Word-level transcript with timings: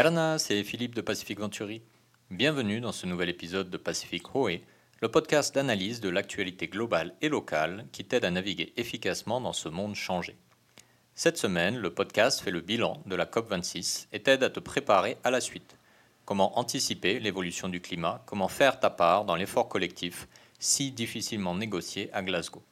Yarana, 0.00 0.38
c'est 0.38 0.64
Philippe 0.64 0.94
de 0.94 1.02
Pacific 1.02 1.38
Venturi. 1.38 1.82
Bienvenue 2.30 2.80
dans 2.80 2.90
ce 2.90 3.04
nouvel 3.04 3.28
épisode 3.28 3.68
de 3.68 3.76
Pacific 3.76 4.34
Hoé, 4.34 4.64
le 5.02 5.10
podcast 5.10 5.54
d'analyse 5.54 6.00
de 6.00 6.08
l'actualité 6.08 6.68
globale 6.68 7.14
et 7.20 7.28
locale 7.28 7.84
qui 7.92 8.06
t'aide 8.06 8.24
à 8.24 8.30
naviguer 8.30 8.72
efficacement 8.78 9.42
dans 9.42 9.52
ce 9.52 9.68
monde 9.68 9.94
changé. 9.94 10.38
Cette 11.14 11.36
semaine, 11.36 11.76
le 11.76 11.92
podcast 11.92 12.40
fait 12.40 12.50
le 12.50 12.62
bilan 12.62 13.02
de 13.04 13.14
la 13.14 13.26
COP26 13.26 14.06
et 14.14 14.22
t'aide 14.22 14.42
à 14.42 14.48
te 14.48 14.58
préparer 14.58 15.18
à 15.22 15.30
la 15.30 15.42
suite. 15.42 15.76
Comment 16.24 16.58
anticiper 16.58 17.20
l'évolution 17.20 17.68
du 17.68 17.82
climat, 17.82 18.22
comment 18.24 18.48
faire 18.48 18.80
ta 18.80 18.88
part 18.88 19.26
dans 19.26 19.36
l'effort 19.36 19.68
collectif 19.68 20.28
si 20.58 20.92
difficilement 20.92 21.54
négocié 21.54 22.08
à 22.14 22.22
Glasgow. 22.22 22.62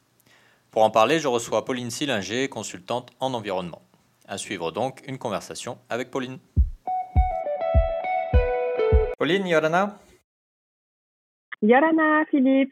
Pour 0.71 0.81
en 0.81 0.89
parler, 0.89 1.19
je 1.19 1.27
reçois 1.27 1.63
Pauline 1.63 1.91
Sillinger, 1.91 2.49
consultante 2.49 3.11
en 3.19 3.35
environnement. 3.35 3.83
À 4.31 4.37
suivre 4.37 4.71
donc 4.71 5.01
une 5.07 5.17
conversation 5.17 5.79
avec 5.89 6.11
Pauline. 6.11 6.37
Pauline, 9.19 9.45
Yorana? 9.47 9.99
Yorana, 11.61 12.23
Philippe. 12.31 12.71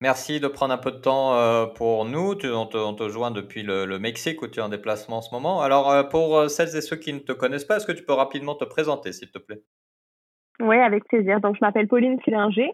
Merci 0.00 0.40
de 0.40 0.48
prendre 0.48 0.74
un 0.74 0.78
peu 0.78 0.90
de 0.90 0.96
temps 0.96 1.36
euh, 1.36 1.66
pour 1.66 2.04
nous. 2.04 2.32
On 2.44 2.66
te, 2.66 3.08
joint 3.08 3.30
depuis 3.30 3.62
le, 3.62 3.86
Mexique 4.00 4.42
où 4.42 4.48
tu 4.48 4.58
es 4.58 4.62
en 4.62 4.68
déplacement 4.68 5.18
en 5.18 5.22
ce 5.22 5.32
moment. 5.32 5.62
Alors, 5.62 5.92
euh, 5.92 6.02
pour 6.02 6.36
euh, 6.36 6.48
celles 6.48 6.76
et 6.76 6.80
ceux 6.80 6.96
qui 6.96 7.12
ne 7.12 7.20
te 7.20 7.30
connaissent 7.30 7.64
pas, 7.64 7.76
est-ce 7.76 7.86
que 7.86 7.92
tu 7.92 8.02
peux 8.02 8.14
rapidement 8.14 8.56
te 8.56 8.64
présenter, 8.64 9.12
s'il 9.12 9.30
te 9.30 9.38
plaît? 9.38 9.62
Oui, 10.58 10.76
avec 10.76 11.04
plaisir. 11.04 11.40
Donc, 11.40 11.54
je 11.54 11.64
m'appelle 11.64 11.86
Pauline 11.86 12.20
Filinger 12.20 12.72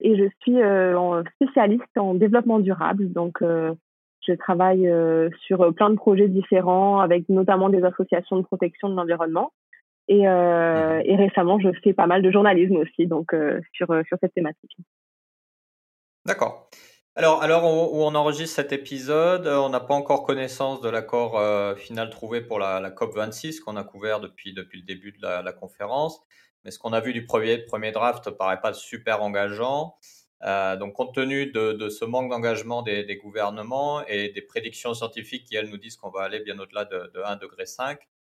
et 0.00 0.16
je 0.16 0.24
suis 0.40 0.56
spécialiste 1.34 1.98
en 1.98 2.14
développement 2.14 2.60
durable. 2.60 3.12
Donc, 3.12 3.42
je 3.42 4.32
travaille 4.32 4.90
sur 5.46 5.74
plein 5.74 5.90
de 5.90 5.96
projets 5.96 6.28
différents 6.28 7.00
avec 7.00 7.28
notamment 7.28 7.68
des 7.68 7.84
associations 7.84 8.38
de 8.38 8.42
protection 8.42 8.88
de 8.88 8.94
l'environnement. 8.94 9.52
Et, 10.08 10.28
euh, 10.28 11.02
et, 11.04 11.16
récemment, 11.16 11.58
je 11.58 11.68
fais 11.82 11.94
pas 11.94 12.06
mal 12.06 12.22
de 12.22 12.30
journalisme 12.30 12.76
aussi, 12.76 13.06
donc 13.06 13.32
euh, 13.32 13.60
sur, 13.72 13.90
euh, 13.90 14.02
sur 14.06 14.18
cette 14.20 14.34
thématique. 14.34 14.76
D'accord. 16.26 16.68
Alors, 17.16 17.42
alors 17.42 17.64
où 17.64 18.02
on 18.02 18.14
enregistre 18.14 18.56
cet 18.56 18.72
épisode, 18.72 19.46
on 19.46 19.68
n'a 19.68 19.80
pas 19.80 19.94
encore 19.94 20.24
connaissance 20.24 20.80
de 20.80 20.88
l'accord 20.88 21.40
final 21.76 22.10
trouvé 22.10 22.40
pour 22.40 22.58
la, 22.58 22.80
la 22.80 22.90
COP26 22.90 23.60
qu'on 23.60 23.76
a 23.76 23.84
couvert 23.84 24.18
depuis, 24.18 24.52
depuis 24.52 24.80
le 24.80 24.84
début 24.84 25.12
de 25.12 25.22
la, 25.22 25.40
la 25.40 25.52
conférence. 25.52 26.20
Mais 26.64 26.72
ce 26.72 26.78
qu'on 26.80 26.92
a 26.92 26.98
vu 26.98 27.12
du 27.12 27.24
premier, 27.24 27.58
premier 27.58 27.92
draft 27.92 28.26
ne 28.26 28.32
paraît 28.32 28.60
pas 28.60 28.72
super 28.72 29.22
engageant. 29.22 29.96
Donc, 30.42 30.94
compte 30.94 31.14
tenu 31.14 31.46
de, 31.52 31.72
de 31.72 31.88
ce 31.88 32.04
manque 32.04 32.30
d'engagement 32.30 32.82
des, 32.82 33.04
des, 33.04 33.16
gouvernements 33.16 34.04
et 34.08 34.30
des 34.30 34.42
prédictions 34.42 34.92
scientifiques 34.92 35.44
qui, 35.44 35.54
elles, 35.54 35.70
nous 35.70 35.78
disent 35.78 35.96
qu'on 35.96 36.10
va 36.10 36.22
aller 36.22 36.40
bien 36.40 36.58
au-delà 36.58 36.84
de, 36.84 37.12
de 37.14 37.20
1,5 37.20 37.38
degré, 37.40 37.64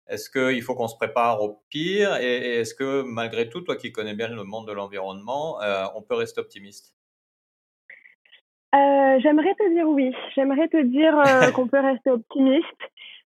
est-ce 0.06 0.28
qu'il 0.28 0.62
faut 0.62 0.74
qu'on 0.74 0.88
se 0.88 0.96
prépare 0.96 1.42
au 1.42 1.62
pire 1.70 2.16
et, 2.20 2.60
est-ce 2.60 2.74
que 2.74 3.02
malgré 3.02 3.48
tout, 3.48 3.62
toi 3.62 3.76
qui 3.76 3.92
connais 3.92 4.14
bien 4.14 4.28
le 4.28 4.44
monde 4.44 4.66
de 4.66 4.72
l'environnement, 4.72 5.60
euh, 5.62 5.84
on 5.94 6.02
peut 6.02 6.14
rester 6.14 6.40
optimiste? 6.40 6.94
Euh, 8.74 9.18
J'aimerais 9.20 9.54
te 9.54 9.72
dire 9.72 9.88
oui. 9.88 10.12
J'aimerais 10.34 10.68
te 10.68 10.82
dire 10.82 11.18
euh, 11.18 11.50
qu'on 11.54 11.68
peut 11.68 11.80
rester 11.80 12.10
optimiste, 12.10 12.66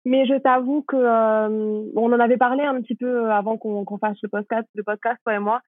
mais 0.05 0.25
je 0.25 0.39
t'avoue 0.39 0.83
que 0.83 0.95
on 0.95 2.13
en 2.13 2.19
avait 2.19 2.37
parlé 2.37 2.63
un 2.63 2.81
petit 2.81 2.95
peu 2.95 3.29
avant 3.29 3.57
qu'on 3.57 3.97
fasse 3.97 4.17
le 4.23 4.29
podcast, 4.29 4.67
le 4.75 4.83
podcast 4.83 5.17
toi 5.23 5.35
et 5.35 5.39
moi. 5.39 5.61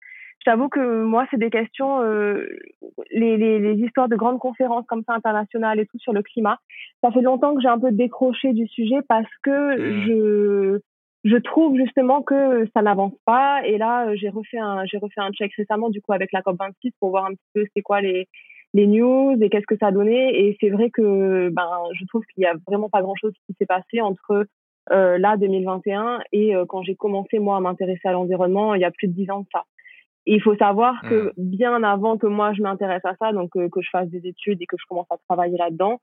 J'avoue 0.44 0.70
que 0.70 1.04
moi, 1.04 1.28
c'est 1.30 1.38
des 1.38 1.52
questions, 1.52 2.02
les, 2.02 3.38
les, 3.38 3.60
les, 3.60 3.76
histoires 3.76 4.10
de 4.10 4.16
grandes 4.16 4.40
conférences 4.40 4.88
comme 4.88 5.04
ça 5.06 5.14
internationales 5.14 5.80
et 5.80 5.86
tout 5.86 6.00
sur 6.00 6.14
le 6.14 6.24
climat. 6.24 6.58
Ça 7.04 7.12
fait 7.12 7.22
longtemps 7.22 7.54
que 7.54 7.62
j'ai 7.62 7.68
un 7.68 7.78
peu 7.78 7.92
décroché 7.92 8.52
du 8.52 8.66
sujet 8.66 9.02
parce 9.08 9.30
que 9.44 9.78
mmh. 9.78 10.08
je 10.08 10.82
je 11.24 11.38
trouve 11.38 11.78
justement 11.78 12.22
que 12.24 12.68
ça 12.76 12.82
n'avance 12.82 13.14
pas. 13.26 13.62
Et 13.66 13.78
là, 13.78 14.08
euh, 14.08 14.16
j'ai 14.16 14.30
refait 14.30 14.60
un, 14.60 14.86
j'ai 14.86 14.98
refait 14.98 15.22
un 15.22 15.32
check 15.32 15.52
récemment, 15.56 15.90
du 15.90 16.02
coup, 16.02 16.14
avec 16.14 16.32
la 16.32 16.42
COP26 16.42 16.92
pour 17.00 17.12
voir 17.12 17.26
un 17.26 17.32
petit 17.32 17.50
peu 17.54 17.66
c'est 17.76 17.82
quoi 17.82 18.02
les, 18.02 18.28
les 18.74 18.88
news 18.88 19.38
et 19.40 19.50
qu'est-ce 19.50 19.68
que 19.68 19.78
ça 19.78 19.88
a 19.88 19.92
donné. 19.92 20.48
Et 20.48 20.58
c'est 20.60 20.70
vrai 20.70 20.90
que, 20.90 21.50
ben, 21.50 21.70
je 21.94 22.06
trouve 22.06 22.24
qu'il 22.34 22.44
y 22.44 22.48
a 22.48 22.56
vraiment 22.68 22.90
pas 22.90 23.02
grand 23.02 23.16
chose 23.16 23.34
qui 23.46 23.56
s'est 23.60 23.66
passé 23.66 24.02
entre 24.02 24.48
euh, 24.92 25.18
là, 25.20 25.38
2021, 25.38 26.22
et 26.32 26.56
euh, 26.56 26.66
quand 26.68 26.82
j'ai 26.82 26.96
commencé, 26.96 27.38
moi, 27.38 27.58
à 27.58 27.60
m'intéresser 27.60 28.08
à 28.08 28.14
l'environnement, 28.14 28.74
il 28.74 28.82
y 28.82 28.86
a 28.86 28.92
plus 28.92 29.08
de 29.08 29.14
dix 29.14 29.30
ans 29.30 29.42
de 29.42 29.48
ça. 29.52 29.64
Et 30.26 30.36
il 30.36 30.42
faut 30.42 30.56
savoir 30.56 31.02
que 31.02 31.30
mmh. 31.30 31.32
bien 31.38 31.84
avant 31.84 32.18
que 32.18 32.28
moi 32.28 32.54
je 32.54 32.62
m'intéresse 32.62 33.04
à 33.06 33.16
ça, 33.16 33.32
donc 33.32 33.50
que 33.52 33.82
je 33.82 33.90
fasse 33.90 34.08
des 34.10 34.28
études 34.28 34.62
et 34.62 34.68
que 34.68 34.76
je 34.80 34.86
commence 34.88 35.08
à 35.10 35.18
travailler 35.28 35.58
là-dedans, 35.58 36.00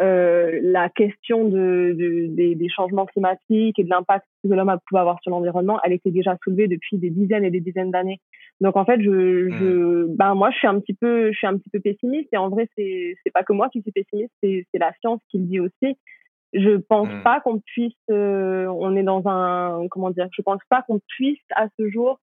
euh, 0.00 0.58
la 0.62 0.88
question 0.88 1.44
de, 1.44 1.94
de 1.98 2.26
des, 2.28 2.54
des, 2.54 2.68
changements 2.68 3.06
climatiques 3.06 3.78
et 3.78 3.84
de 3.84 3.88
l'impact 3.88 4.26
que 4.42 4.52
l'homme 4.52 4.76
pouvait 4.86 5.00
avoir 5.00 5.20
sur 5.22 5.30
l'environnement, 5.30 5.80
elle 5.84 5.92
était 5.92 6.10
déjà 6.10 6.36
soulevée 6.44 6.68
depuis 6.68 6.98
des 6.98 7.10
dizaines 7.10 7.44
et 7.44 7.50
des 7.50 7.60
dizaines 7.60 7.90
d'années. 7.90 8.20
Donc 8.60 8.76
en 8.76 8.84
fait, 8.84 9.00
je, 9.00 9.48
je, 9.50 10.06
ben 10.16 10.34
moi, 10.34 10.50
je 10.50 10.58
suis 10.58 10.66
un 10.66 10.80
petit 10.80 10.94
peu, 10.94 11.32
je 11.32 11.36
suis 11.36 11.46
un 11.46 11.56
petit 11.56 11.70
peu 11.70 11.80
pessimiste. 11.80 12.28
Et 12.32 12.36
en 12.36 12.48
vrai, 12.48 12.68
c'est 12.76 13.14
c'est 13.22 13.32
pas 13.32 13.42
que 13.42 13.52
moi 13.52 13.68
qui 13.70 13.82
suis 13.82 13.92
pessimiste, 13.92 14.32
c'est 14.42 14.66
c'est 14.72 14.78
la 14.78 14.92
science 15.00 15.20
qui 15.30 15.38
le 15.38 15.44
dit 15.44 15.60
aussi. 15.60 15.96
Je 16.52 16.76
pense 16.76 17.08
mmh. 17.08 17.22
pas 17.22 17.40
qu'on 17.40 17.58
puisse, 17.58 17.92
euh, 18.10 18.66
on 18.66 18.96
est 18.96 19.02
dans 19.02 19.26
un, 19.26 19.86
comment 19.90 20.10
dire, 20.10 20.28
je 20.32 20.42
pense 20.42 20.60
pas 20.70 20.82
qu'on 20.82 21.00
puisse 21.06 21.42
à 21.54 21.66
ce 21.78 21.90
jour 21.90 22.20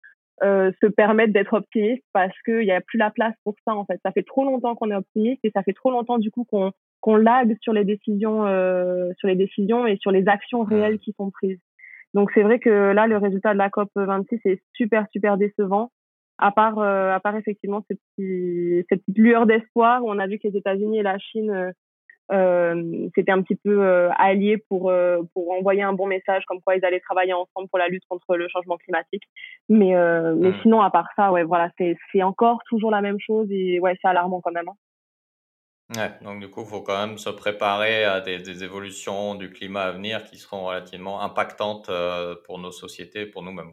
euh, 0.44 0.72
se 0.81 0.88
permettre 0.88 1.33
d'être 1.33 1.53
optimiste 1.53 2.03
parce 2.13 2.35
qu'il 2.45 2.59
n'y 2.59 2.72
a 2.72 2.81
plus 2.81 2.97
la 2.97 3.09
place 3.09 3.33
pour 3.44 3.56
ça 3.66 3.73
en 3.73 3.85
fait. 3.85 4.00
Ça 4.03 4.11
fait 4.11 4.23
trop 4.23 4.44
longtemps 4.44 4.75
qu'on 4.75 4.91
est 4.91 4.95
optimiste 4.95 5.39
et 5.44 5.51
ça 5.51 5.63
fait 5.63 5.73
trop 5.73 5.91
longtemps 5.91 6.17
du 6.17 6.29
coup 6.29 6.45
qu'on 6.45 6.72
qu'on 7.01 7.15
lag 7.15 7.55
sur 7.61 7.73
les 7.73 7.85
décisions, 7.85 8.45
euh, 8.45 9.11
sur 9.17 9.27
les 9.27 9.35
décisions 9.35 9.85
et 9.85 9.97
sur 9.97 10.11
les 10.11 10.27
actions 10.27 10.63
réelles 10.63 10.99
qui 10.99 11.13
sont 11.13 11.31
prises. 11.31 11.59
Donc 12.13 12.31
c'est 12.33 12.41
vrai 12.41 12.59
que 12.59 12.69
là, 12.69 13.07
le 13.07 13.17
résultat 13.17 13.53
de 13.53 13.57
la 13.57 13.69
COP 13.69 13.89
26 13.95 14.39
est 14.45 14.61
super 14.73 15.05
super 15.11 15.37
décevant. 15.37 15.91
À 16.39 16.51
part, 16.51 16.77
euh, 16.79 17.13
à 17.13 17.19
part 17.19 17.35
effectivement 17.35 17.83
cette, 17.87 17.99
cette 18.17 19.01
petite 19.05 19.17
lueur 19.17 19.47
d'espoir 19.47 20.03
où 20.03 20.11
on 20.11 20.19
a 20.19 20.27
vu 20.27 20.37
que 20.37 20.47
les 20.47 20.57
États-Unis 20.57 20.99
et 20.99 21.03
la 21.03 21.17
Chine 21.17 21.49
euh, 21.49 21.71
euh 22.31 23.07
c'était 23.15 23.31
un 23.31 23.41
petit 23.41 23.55
peu 23.55 23.83
euh, 23.83 24.09
alliés 24.17 24.57
pour 24.69 24.91
pour 25.33 25.51
envoyer 25.51 25.81
un 25.81 25.93
bon 25.93 26.05
message 26.07 26.43
comme 26.45 26.61
quoi 26.61 26.75
ils 26.75 26.85
allaient 26.85 26.99
travailler 26.99 27.33
ensemble 27.33 27.69
pour 27.69 27.79
la 27.79 27.87
lutte 27.87 28.03
contre 28.09 28.35
le 28.35 28.47
changement 28.49 28.77
climatique. 28.77 29.23
Mais 29.69 29.93
mais 30.35 30.53
sinon 30.61 30.81
à 30.81 30.91
part 30.91 31.09
ça, 31.15 31.31
ouais 31.31 31.43
voilà, 31.43 31.69
c'est 31.77 31.95
c'est 32.11 32.23
encore 32.23 32.59
toujours 32.69 32.91
la 32.91 33.01
même 33.01 33.19
chose 33.19 33.47
et 33.51 33.79
ouais 33.79 33.95
c'est 34.01 34.07
alarmant 34.07 34.41
quand 34.41 34.51
même. 34.51 34.69
Hein. 34.69 34.75
Ouais, 35.95 36.11
donc 36.21 36.41
du 36.41 36.49
coup, 36.49 36.61
il 36.61 36.67
faut 36.67 36.81
quand 36.81 37.07
même 37.07 37.17
se 37.17 37.29
préparer 37.29 38.03
à 38.03 38.19
des, 38.19 38.39
des, 38.39 38.63
évolutions 38.65 39.35
du 39.35 39.49
climat 39.49 39.83
à 39.83 39.91
venir 39.91 40.23
qui 40.25 40.37
seront 40.37 40.65
relativement 40.65 41.21
impactantes 41.21 41.87
euh, 41.87 42.35
pour 42.45 42.59
nos 42.59 42.71
sociétés, 42.71 43.25
pour 43.25 43.41
nous-mêmes. 43.41 43.71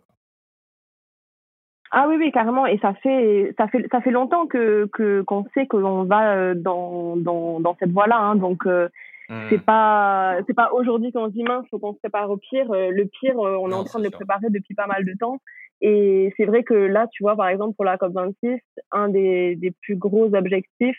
Ah 1.91 2.06
oui, 2.08 2.16
oui, 2.16 2.30
carrément. 2.30 2.66
Et 2.66 2.78
ça 2.78 2.94
fait, 2.94 3.53
ça 3.58 3.66
fait, 3.66 3.84
ça 3.91 4.00
fait 4.00 4.12
longtemps 4.12 4.47
que 4.47 4.88
qu'on 5.22 5.44
sait 5.54 5.66
que 5.66 5.76
l'on 5.76 6.04
va 6.04 6.36
euh, 6.36 6.54
dans, 6.54 7.16
dans, 7.16 7.58
dans 7.58 7.76
cette 7.80 7.91
voie-là. 7.91 8.19
Hein. 8.19 8.36
Donc 8.36 8.64
euh, 8.66 8.88
mmh. 9.28 9.47
c'est 9.50 9.64
pas 9.64 10.36
c'est 10.47 10.54
pas 10.54 10.72
aujourd'hui 10.72 11.10
qu'on 11.10 11.26
se 11.26 11.32
dit 11.32 11.42
mince, 11.42 11.66
faut 11.69 11.80
qu'on 11.80 11.94
se 11.94 11.98
prépare 11.98 12.30
au 12.30 12.36
pire. 12.36 12.66
Le 12.70 13.04
pire, 13.06 13.36
on 13.36 13.70
est 13.70 13.74
en 13.74 13.84
train 13.84 13.98
de 13.98 14.04
le 14.04 14.10
préparer 14.10 14.50
depuis 14.50 14.74
pas 14.74 14.86
mal 14.86 15.04
de 15.04 15.14
temps. 15.19 15.41
Et 15.80 16.32
c'est 16.36 16.47
vrai 16.47 16.62
que 16.62 16.74
là, 16.74 17.08
tu 17.12 17.24
vois, 17.24 17.36
par 17.36 17.48
exemple 17.48 17.74
pour 17.74 17.84
la 17.84 17.98
COP 17.98 18.12
26, 18.12 18.60
un 18.92 19.08
des, 19.08 19.56
des 19.56 19.72
plus 19.82 19.97
gros 19.97 20.32
objectifs, 20.34 20.98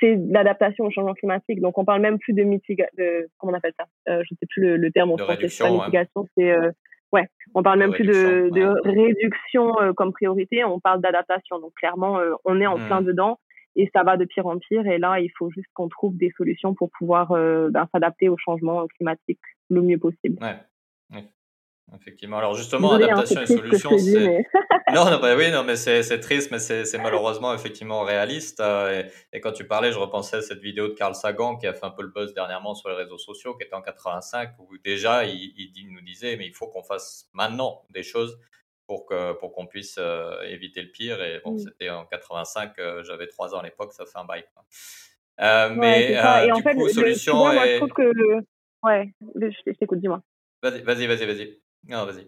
c'est 0.00 0.16
l'adaptation 0.28 0.84
au 0.84 0.90
changement 0.90 1.14
climatique. 1.14 1.60
Donc, 1.60 1.78
on 1.78 1.84
parle 1.84 2.00
même 2.00 2.18
plus 2.18 2.32
de 2.32 2.42
mitigation, 2.42 2.90
de, 2.98 3.28
comment 3.38 3.52
on 3.52 3.56
appelle 3.56 3.74
ça? 3.78 3.86
Euh, 4.08 4.22
Je 4.28 4.34
sais 4.34 4.46
plus 4.48 4.76
le, 4.76 4.90
terme 4.90 5.12
en 5.12 5.16
français. 5.16 5.48
C'est 5.48 5.70
mitigation, 5.70 6.26
c'est 6.36 6.50
euh, 6.50 6.70
ouais. 7.12 7.28
On 7.54 7.62
parle 7.62 7.78
même 7.78 7.92
plus 7.92 8.06
de, 8.06 8.50
de 8.50 8.88
réduction 8.88 9.80
euh, 9.80 9.92
comme 9.92 10.12
priorité. 10.12 10.64
On 10.64 10.80
parle 10.80 11.00
d'adaptation. 11.00 11.58
Donc, 11.60 11.72
clairement, 11.74 12.18
on 12.44 12.60
est 12.60 12.66
en 12.66 12.76
plein 12.76 13.00
mmh. 13.00 13.06
dedans 13.06 13.38
et 13.76 13.90
ça 13.94 14.04
va 14.04 14.16
de 14.16 14.24
pire 14.24 14.46
en 14.46 14.58
pire. 14.58 14.86
Et 14.86 14.98
là, 14.98 15.20
il 15.20 15.30
faut 15.38 15.50
juste 15.50 15.68
qu'on 15.74 15.88
trouve 15.88 16.16
des 16.16 16.32
solutions 16.36 16.74
pour 16.74 16.90
pouvoir 16.98 17.28
ben, 17.30 17.88
s'adapter 17.92 18.28
au 18.28 18.36
changement 18.36 18.86
climatique 18.96 19.40
le 19.70 19.82
mieux 19.82 19.98
possible. 19.98 20.42
Ouais. 20.42 20.56
Effectivement. 21.92 22.38
Alors 22.38 22.54
justement, 22.54 22.92
adaptation 22.92 23.42
et 23.42 23.46
solution, 23.46 23.98
c'est... 23.98 24.46
non, 24.94 25.10
non, 25.10 25.18
bah 25.20 25.36
oui, 25.36 25.50
non, 25.50 25.64
mais 25.64 25.76
c'est 25.76 26.20
triste, 26.20 26.50
mais 26.50 26.58
c'est 26.58 26.98
malheureusement 26.98 27.54
effectivement 27.54 28.02
réaliste. 28.02 28.60
Euh, 28.60 29.02
et, 29.32 29.40
quand 29.40 29.52
tu 29.52 29.66
parlais, 29.66 29.92
je 29.92 29.98
repensais 29.98 30.38
à 30.38 30.42
cette 30.42 30.60
vidéo 30.60 30.88
de 30.88 30.94
Carl 30.94 31.14
Sagan 31.14 31.56
qui 31.56 31.66
a 31.66 31.74
fait 31.74 31.84
un 31.84 31.90
peu 31.90 32.02
le 32.02 32.08
buzz 32.08 32.32
dernièrement 32.34 32.74
sur 32.74 32.88
les 32.88 32.96
réseaux 32.96 33.18
sociaux, 33.18 33.54
qui 33.54 33.64
était 33.64 33.74
en 33.74 33.82
85, 33.82 34.54
où 34.58 34.76
déjà 34.78 35.24
il, 35.24 35.52
il 35.56 35.92
nous 35.92 36.00
disait, 36.00 36.36
mais 36.36 36.46
il 36.46 36.54
faut 36.54 36.68
qu'on 36.68 36.82
fasse 36.82 37.28
maintenant 37.32 37.82
des 37.90 38.02
choses 38.02 38.38
pour 38.86 39.06
que 39.06 39.32
pour 39.34 39.52
qu'on 39.52 39.66
puisse 39.66 39.96
euh, 39.98 40.40
éviter 40.42 40.82
le 40.82 40.90
pire. 40.90 41.22
Et 41.22 41.40
bon, 41.44 41.58
c'était 41.58 41.90
en 41.90 42.06
85, 42.06 42.78
euh, 42.78 43.04
j'avais 43.04 43.26
trois 43.28 43.54
ans 43.54 43.58
à 43.58 43.62
l'époque, 43.62 43.92
ça 43.92 44.06
fait 44.06 44.18
un 44.18 44.24
bail. 44.24 44.44
mais 45.76 46.12
et 46.12 46.52
en 46.52 46.60
fait, 46.60 46.78
solution. 46.88 47.36
moi, 47.36 47.66
je 47.66 47.76
trouve 47.76 47.92
que 47.92 48.10
ouais, 48.82 49.14
je 49.36 49.72
t'écoute, 49.72 50.00
dis-moi. 50.00 50.22
Vas-y, 50.62 50.80
vas-y, 50.82 51.06
vas-y, 51.06 51.26
vas-y. 51.26 51.63
Non, 51.88 52.04
vas-y. 52.04 52.26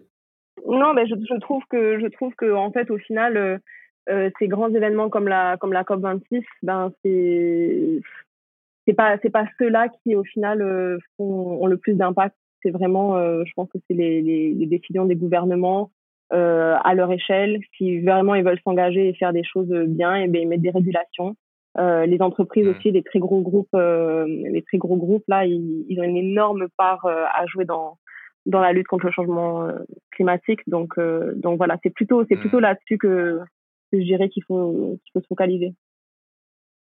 Non, 0.65 0.93
mais 0.93 1.05
je, 1.07 1.15
je, 1.15 1.39
trouve 1.39 1.63
que 1.69 1.99
je 1.99 2.07
trouve 2.07 2.33
que 2.35 2.53
en 2.53 2.71
fait, 2.71 2.89
au 2.89 2.97
final, 2.97 3.37
euh, 3.37 3.57
euh 4.09 4.29
ces 4.39 4.47
grands 4.47 4.73
événements 4.73 5.09
comme 5.09 5.27
la 5.27 5.57
comme 5.57 5.73
la 5.73 5.83
COP 5.83 6.01
26, 6.01 6.43
ben 6.63 6.91
c'est 7.03 8.01
c'est 8.85 8.93
pas 8.93 9.17
c'est 9.21 9.29
pas 9.29 9.45
ceux-là 9.59 9.89
qui 9.89 10.15
au 10.15 10.23
final 10.23 10.61
euh, 10.61 10.97
font, 11.17 11.61
ont 11.61 11.67
le 11.67 11.77
plus 11.77 11.93
d'impact. 11.93 12.35
c'est 12.63 12.71
vraiment, 12.71 13.17
je 13.45 13.51
pense 13.55 13.69
que 13.69 13.77
c'est 13.87 13.93
les, 13.93 14.21
les, 14.21 14.53
les, 14.53 14.65
décisions 14.65 15.05
des 15.05 15.15
gouvernements 15.15 15.91
à 16.31 16.93
leur 16.95 17.11
échelle. 17.11 17.59
Si 17.77 18.01
vraiment 18.01 18.35
ils 18.35 18.43
veulent 18.43 18.59
s'engager 18.63 19.09
et 19.09 19.13
faire 19.13 19.33
des 19.33 19.43
choses 19.43 19.69
bien, 19.87 20.15
et 20.15 20.27
bien 20.27 20.41
ils 20.41 20.47
mettent 20.47 20.61
des 20.61 20.71
régulations. 20.71 21.35
les 21.77 22.17
entreprises 22.19 22.65
mmh. 22.65 22.69
aussi, 22.71 22.91
les 22.91 23.03
très 23.03 23.19
gros 23.19 23.41
groupes, 23.41 23.73
les 23.75 24.63
très 24.67 24.79
gros 24.79 24.97
groupes 24.97 25.25
là, 25.27 25.45
ils, 25.45 25.85
ils 25.87 25.99
ont 25.99 26.03
une 26.03 26.17
énorme 26.17 26.67
part 26.77 27.05
à 27.05 27.45
jouer 27.45 27.65
dans 27.65 27.97
dans 28.47 28.59
la 28.59 28.73
lutte 28.73 28.87
contre 28.87 29.05
le 29.05 29.11
changement 29.11 29.67
climatique. 30.11 30.61
Donc 30.67 30.99
donc 31.35 31.57
voilà, 31.57 31.77
c'est 31.83 31.91
plutôt 31.91 32.25
c'est 32.27 32.35
mmh. 32.35 32.39
plutôt 32.39 32.59
là-dessus 32.59 32.97
que, 32.97 33.39
que 33.91 33.99
je 33.99 34.03
dirais 34.03 34.29
qu'il 34.29 34.43
faut 34.43 34.99
qu'il 35.03 35.11
faut 35.13 35.21
se 35.21 35.27
focaliser. 35.27 35.75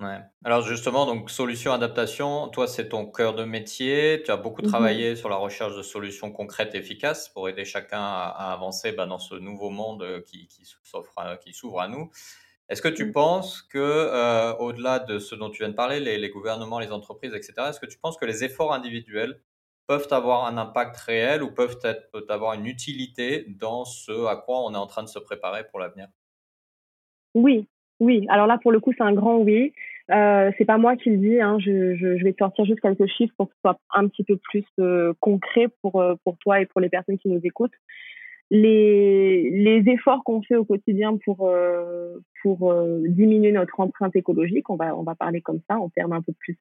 Ouais. 0.01 0.19
Alors 0.43 0.63
justement, 0.63 1.05
donc 1.05 1.29
solution 1.29 1.73
adaptation, 1.73 2.47
toi 2.49 2.67
c'est 2.67 2.89
ton 2.89 3.05
cœur 3.05 3.35
de 3.35 3.43
métier. 3.43 4.23
Tu 4.25 4.31
as 4.31 4.37
beaucoup 4.37 4.63
mmh 4.63 4.67
travaillé 4.67 5.15
sur 5.15 5.29
la 5.29 5.35
recherche 5.35 5.77
de 5.77 5.83
solutions 5.83 6.31
concrètes 6.31 6.73
et 6.73 6.79
efficaces 6.79 7.29
pour 7.29 7.47
aider 7.47 7.65
chacun 7.65 8.01
à, 8.01 8.51
avancer 8.51 8.93
bah, 8.93 9.05
dans 9.05 9.19
ce 9.19 9.35
nouveau 9.35 9.69
monde 9.69 10.01
euh, 10.01 10.21
qui, 10.21 10.47
qui 10.47 10.65
s'ouvre 11.53 11.79
à 11.79 11.87
nous. 11.87 12.09
Est-ce 12.67 12.81
que 12.81 12.87
tu 12.87 13.05
mmh. 13.05 13.11
penses 13.11 13.61
que, 13.61 13.77
euh, 13.77 14.55
au-delà 14.55 14.99
de 14.99 15.19
ce 15.19 15.35
dont 15.35 15.49
tu 15.51 15.59
viens 15.59 15.69
de 15.69 15.75
parler, 15.75 15.99
les, 15.99 16.17
les 16.17 16.29
gouvernements, 16.29 16.79
les 16.79 16.91
entreprises, 16.91 17.33
etc., 17.35 17.53
est-ce 17.69 17.79
que 17.79 17.85
tu 17.85 17.99
penses 17.99 18.17
que 18.17 18.25
les 18.25 18.43
efforts 18.43 18.73
individuels 18.73 19.39
peuvent 19.87 20.07
avoir 20.11 20.45
un 20.45 20.57
impact 20.57 20.95
réel 20.97 21.43
ou 21.43 21.51
peuvent, 21.51 21.77
avoir 22.29 22.53
une 22.53 22.65
utilité 22.65 23.45
dans 23.59 23.85
ce 23.85 24.25
à 24.27 24.35
quoi 24.35 24.63
on 24.63 24.73
est 24.73 24.77
en 24.77 24.87
train 24.87 25.03
de 25.03 25.09
se 25.09 25.19
préparer 25.19 25.63
pour 25.69 25.79
l'avenir? 25.79 26.07
Oui, 27.33 27.67
oui. 27.99 28.25
Alors 28.29 28.47
là, 28.47 28.57
pour 28.61 28.71
le 28.71 28.79
coup, 28.79 28.93
c'est 28.97 29.03
un 29.03 29.13
grand 29.13 29.37
oui. 29.37 29.73
Euh, 30.09 30.51
c'est 30.57 30.65
pas 30.65 30.77
moi 30.77 30.97
qui 30.97 31.09
le 31.09 31.17
dis, 31.17 31.39
hein. 31.39 31.57
je, 31.59 32.23
vais 32.23 32.33
te 32.33 32.39
sortir 32.39 32.65
juste 32.65 32.81
quelques 32.81 33.05
chiffres 33.07 33.33
pour 33.37 33.47
que 33.47 33.53
ce 33.55 33.61
soit 33.61 33.79
un 33.93 34.07
petit 34.07 34.23
peu 34.23 34.35
plus 34.37 34.65
euh, 34.79 35.13
concret 35.19 35.67
pour, 35.81 36.01
euh, 36.01 36.15
pour 36.25 36.37
toi 36.39 36.59
et 36.59 36.65
pour 36.65 36.81
les 36.81 36.89
personnes 36.89 37.17
qui 37.17 37.29
nous 37.29 37.39
écoutent. 37.43 37.75
Les, 38.49 39.83
efforts 39.87 40.23
qu'on 40.25 40.41
fait 40.41 40.57
au 40.57 40.65
quotidien 40.65 41.17
pour, 41.23 41.47
euh, 41.47 42.17
diminuer 43.07 43.53
notre 43.53 43.79
empreinte 43.79 44.15
écologique, 44.15 44.69
on 44.69 44.75
va 44.75 45.15
parler 45.15 45.41
comme 45.41 45.61
ça 45.69 45.77
en 45.77 45.87
termes 45.89 46.11
un 46.11 46.21
peu 46.21 46.33
plus 46.33 46.57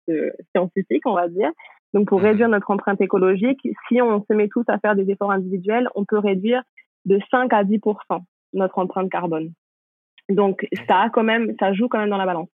scientifiques, 0.54 1.06
on 1.06 1.14
va 1.14 1.28
dire. 1.28 1.50
Donc 1.94 2.08
pour 2.08 2.20
mmh 2.20 2.24
réduire 2.24 2.48
notre 2.48 2.70
empreinte 2.70 3.00
écologique, 3.00 3.60
si 3.88 4.00
on 4.00 4.24
se 4.24 4.32
met 4.32 4.48
tous 4.48 4.64
à 4.68 4.78
faire 4.78 4.94
des 4.94 5.10
efforts 5.10 5.32
individuels, 5.32 5.88
on 5.94 6.04
peut 6.04 6.18
réduire 6.18 6.62
de 7.04 7.18
5 7.30 7.52
à 7.52 7.64
10% 7.64 8.22
notre 8.52 8.78
empreinte 8.78 9.10
carbone. 9.10 9.52
Donc 10.28 10.66
ça 10.86 11.00
a 11.00 11.10
quand 11.10 11.24
même, 11.24 11.54
ça 11.58 11.72
joue 11.72 11.88
quand 11.88 11.98
même 11.98 12.10
dans 12.10 12.16
la 12.16 12.26
balance. 12.26 12.48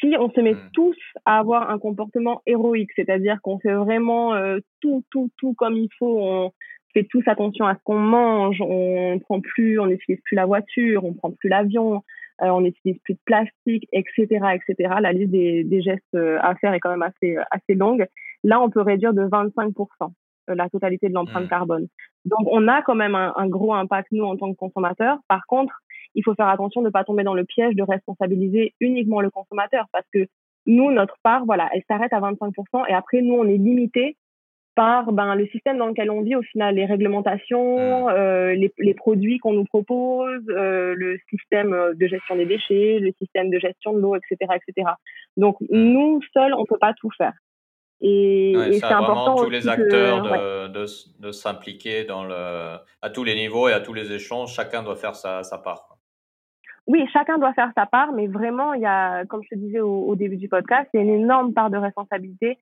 Si 0.00 0.14
on 0.18 0.30
se 0.30 0.40
met 0.40 0.54
hmm. 0.54 0.70
tous 0.72 0.96
à 1.24 1.38
avoir 1.38 1.70
un 1.70 1.78
comportement 1.78 2.42
héroïque, 2.46 2.90
c'est-à-dire 2.94 3.40
qu'on 3.42 3.58
fait 3.58 3.72
vraiment 3.72 4.34
euh, 4.34 4.58
tout, 4.80 5.02
tout, 5.10 5.30
tout 5.38 5.54
comme 5.54 5.76
il 5.76 5.88
faut, 5.98 6.18
on 6.20 6.52
fait 6.92 7.04
tous 7.04 7.22
attention 7.26 7.66
à 7.66 7.74
ce 7.74 7.80
qu'on 7.84 7.98
mange, 7.98 8.60
on 8.60 9.18
prend 9.20 9.40
plus, 9.40 9.80
on 9.80 9.86
n'utilise 9.86 10.20
plus 10.24 10.36
la 10.36 10.46
voiture, 10.46 11.04
on 11.04 11.14
prend 11.14 11.30
plus 11.30 11.48
l'avion, 11.48 12.02
euh, 12.42 12.48
on 12.48 12.60
n'utilise 12.60 12.98
plus 13.04 13.14
de 13.14 13.20
plastique, 13.24 13.88
etc., 13.92 14.26
etc. 14.54 14.94
La 15.00 15.12
liste 15.12 15.30
des, 15.30 15.64
des, 15.64 15.82
gestes 15.82 16.02
euh, 16.14 16.38
à 16.42 16.54
faire 16.56 16.74
est 16.74 16.80
quand 16.80 16.90
même 16.90 17.02
assez, 17.02 17.36
assez 17.50 17.74
longue. 17.74 18.06
Là, 18.44 18.60
on 18.60 18.70
peut 18.70 18.82
réduire 18.82 19.12
de 19.12 19.22
25% 19.22 20.12
la 20.46 20.68
totalité 20.68 21.08
de 21.08 21.14
l'empreinte 21.14 21.48
carbone. 21.48 21.88
Donc, 22.26 22.46
on 22.50 22.68
a 22.68 22.82
quand 22.82 22.94
même 22.94 23.14
un, 23.14 23.32
un, 23.36 23.48
gros 23.48 23.72
impact, 23.72 24.08
nous, 24.12 24.24
en 24.24 24.36
tant 24.36 24.52
que 24.52 24.58
consommateurs. 24.58 25.18
Par 25.26 25.46
contre, 25.46 25.74
il 26.14 26.22
faut 26.22 26.34
faire 26.34 26.48
attention 26.48 26.80
de 26.80 26.86
ne 26.86 26.92
pas 26.92 27.04
tomber 27.04 27.24
dans 27.24 27.34
le 27.34 27.44
piège 27.44 27.74
de 27.74 27.82
responsabiliser 27.82 28.74
uniquement 28.80 29.20
le 29.20 29.30
consommateur 29.30 29.86
parce 29.92 30.06
que 30.12 30.26
nous, 30.66 30.90
notre 30.90 31.16
part, 31.22 31.44
voilà, 31.44 31.68
elle 31.74 31.82
s'arrête 31.88 32.12
à 32.12 32.20
25% 32.20 32.84
et 32.88 32.94
après, 32.94 33.20
nous, 33.20 33.34
on 33.34 33.46
est 33.46 33.58
limité 33.58 34.16
par 34.74 35.12
ben, 35.12 35.36
le 35.36 35.46
système 35.48 35.78
dans 35.78 35.86
lequel 35.86 36.10
on 36.10 36.22
vit 36.22 36.34
au 36.34 36.42
final, 36.42 36.74
les 36.74 36.84
réglementations, 36.84 38.08
euh, 38.08 38.54
les, 38.54 38.72
les, 38.78 38.94
produits 38.94 39.38
qu'on 39.38 39.52
nous 39.52 39.64
propose, 39.64 40.42
euh, 40.48 40.94
le 40.96 41.16
système 41.30 41.92
de 41.94 42.06
gestion 42.08 42.34
des 42.34 42.46
déchets, 42.46 42.98
le 42.98 43.12
système 43.18 43.50
de 43.50 43.58
gestion 43.60 43.92
de 43.92 44.00
l'eau, 44.00 44.16
etc., 44.16 44.52
etc. 44.56 44.90
Donc 45.36 45.56
nous 45.70 46.20
seuls, 46.32 46.54
on 46.54 46.64
peut 46.64 46.78
pas 46.78 46.92
tout 46.94 47.10
faire. 47.16 47.34
Et, 48.06 48.54
c'est 48.80 48.84
important 48.84 49.36
tous 49.36 49.48
les 49.48 49.66
acteurs 49.66 50.22
de, 50.22 50.68
de, 50.68 50.84
de 51.20 51.32
s'impliquer 51.32 52.04
dans 52.04 52.22
le 52.22 52.76
à 53.00 53.10
tous 53.10 53.24
les 53.24 53.34
niveaux 53.34 53.66
et 53.68 53.72
à 53.72 53.80
tous 53.80 53.94
les 53.94 54.12
échanges. 54.12 54.52
Chacun 54.52 54.82
doit 54.82 54.96
faire 54.96 55.14
sa, 55.14 55.42
sa 55.42 55.56
part. 55.56 55.96
Oui, 56.86 57.06
chacun 57.14 57.38
doit 57.38 57.54
faire 57.54 57.72
sa 57.74 57.86
part, 57.86 58.12
mais 58.12 58.26
vraiment, 58.26 58.74
il 58.74 58.82
y 58.82 58.86
a, 58.86 59.24
comme 59.24 59.42
je 59.42 59.48
te 59.48 59.54
disais 59.54 59.80
au, 59.80 60.14
début 60.16 60.36
du 60.36 60.50
podcast, 60.50 60.86
il 60.92 60.98
y 60.98 61.00
a 61.00 61.02
une 61.02 61.22
énorme 61.22 61.54
part 61.54 61.70
de 61.70 61.78
responsabilité 61.78 62.58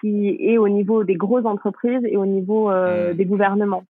qui 0.00 0.38
est 0.40 0.56
au 0.56 0.70
niveau 0.70 1.04
des 1.04 1.16
grosses 1.16 1.44
entreprises 1.44 2.02
et 2.04 2.16
au 2.16 2.24
niveau 2.24 2.70
euh, 2.70 3.12
mmh. 3.12 3.16
des 3.16 3.24
gouvernements. 3.26 3.84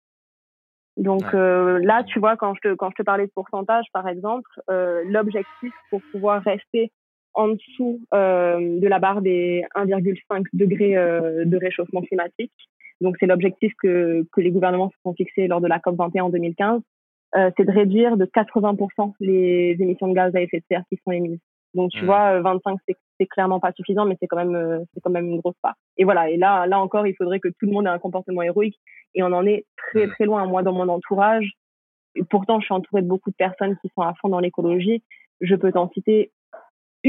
Donc 0.95 1.31
euh, 1.35 1.77
là, 1.83 2.03
tu 2.03 2.19
vois, 2.19 2.37
quand 2.37 2.55
je 2.55 2.69
te 2.69 2.73
quand 2.73 2.89
je 2.89 2.95
te 2.95 3.03
parlais 3.03 3.27
de 3.27 3.31
pourcentage, 3.31 3.85
par 3.93 4.07
exemple, 4.07 4.49
euh, 4.71 5.03
l'objectif 5.05 5.71
pour 5.91 6.01
pouvoir 6.11 6.41
rester 6.41 6.91
en 7.37 7.49
dessous 7.49 8.01
euh, 8.13 8.79
de 8.79 8.87
la 8.87 8.99
barre 8.99 9.21
des 9.21 9.63
1,5 9.75 10.43
degrés 10.53 10.97
euh, 10.97 11.45
de 11.45 11.55
réchauffement 11.55 12.01
climatique, 12.01 12.51
donc 12.99 13.15
c'est 13.19 13.27
l'objectif 13.27 13.71
que 13.81 14.25
que 14.31 14.41
les 14.41 14.51
gouvernements 14.51 14.89
se 14.89 14.97
sont 15.03 15.13
fixés 15.13 15.47
lors 15.47 15.61
de 15.61 15.67
la 15.67 15.79
COP 15.79 15.95
21 15.95 16.25
en 16.25 16.29
2015. 16.29 16.81
Euh, 17.35 17.51
c'est 17.55 17.65
de 17.65 17.71
réduire 17.71 18.17
de 18.17 18.25
80% 18.25 19.13
les 19.19 19.75
émissions 19.79 20.07
de 20.07 20.13
gaz 20.13 20.35
à 20.35 20.41
effet 20.41 20.57
de 20.57 20.63
serre 20.69 20.83
qui 20.89 20.97
sont 21.05 21.11
émises. 21.11 21.39
Donc 21.75 21.91
tu 21.91 22.01
mmh. 22.01 22.05
vois, 22.05 22.41
25 22.41 22.71
euh, 22.71 22.93
c'est 23.19 23.25
clairement 23.27 23.59
pas 23.59 23.71
suffisant, 23.73 24.05
mais 24.05 24.17
c'est 24.19 24.27
quand 24.27 24.43
même 24.43 24.83
c'est 24.93 25.01
quand 25.01 25.11
même 25.11 25.27
une 25.27 25.39
grosse 25.39 25.59
part. 25.61 25.75
Et 25.97 26.05
voilà, 26.05 26.31
et 26.31 26.37
là 26.37 26.65
là 26.65 26.79
encore, 26.79 27.05
il 27.05 27.15
faudrait 27.15 27.39
que 27.39 27.49
tout 27.49 27.67
le 27.67 27.71
monde 27.71 27.85
ait 27.85 27.89
un 27.89 27.99
comportement 27.99 28.41
héroïque, 28.41 28.79
et 29.13 29.21
on 29.21 29.27
en 29.27 29.45
est 29.45 29.65
très 29.77 30.07
mmh. 30.07 30.11
très 30.11 30.25
loin. 30.25 30.47
Moi, 30.47 30.63
dans 30.63 30.73
mon 30.73 30.89
entourage, 30.89 31.51
pourtant 32.31 32.59
je 32.59 32.65
suis 32.65 32.73
entourée 32.73 33.03
de 33.03 33.07
beaucoup 33.07 33.29
de 33.29 33.35
personnes 33.35 33.77
qui 33.81 33.91
sont 33.93 34.01
à 34.01 34.15
fond 34.15 34.29
dans 34.29 34.39
l'écologie. 34.39 35.03
Je 35.39 35.53
peux 35.53 35.71
t'en 35.71 35.91
citer 35.91 36.31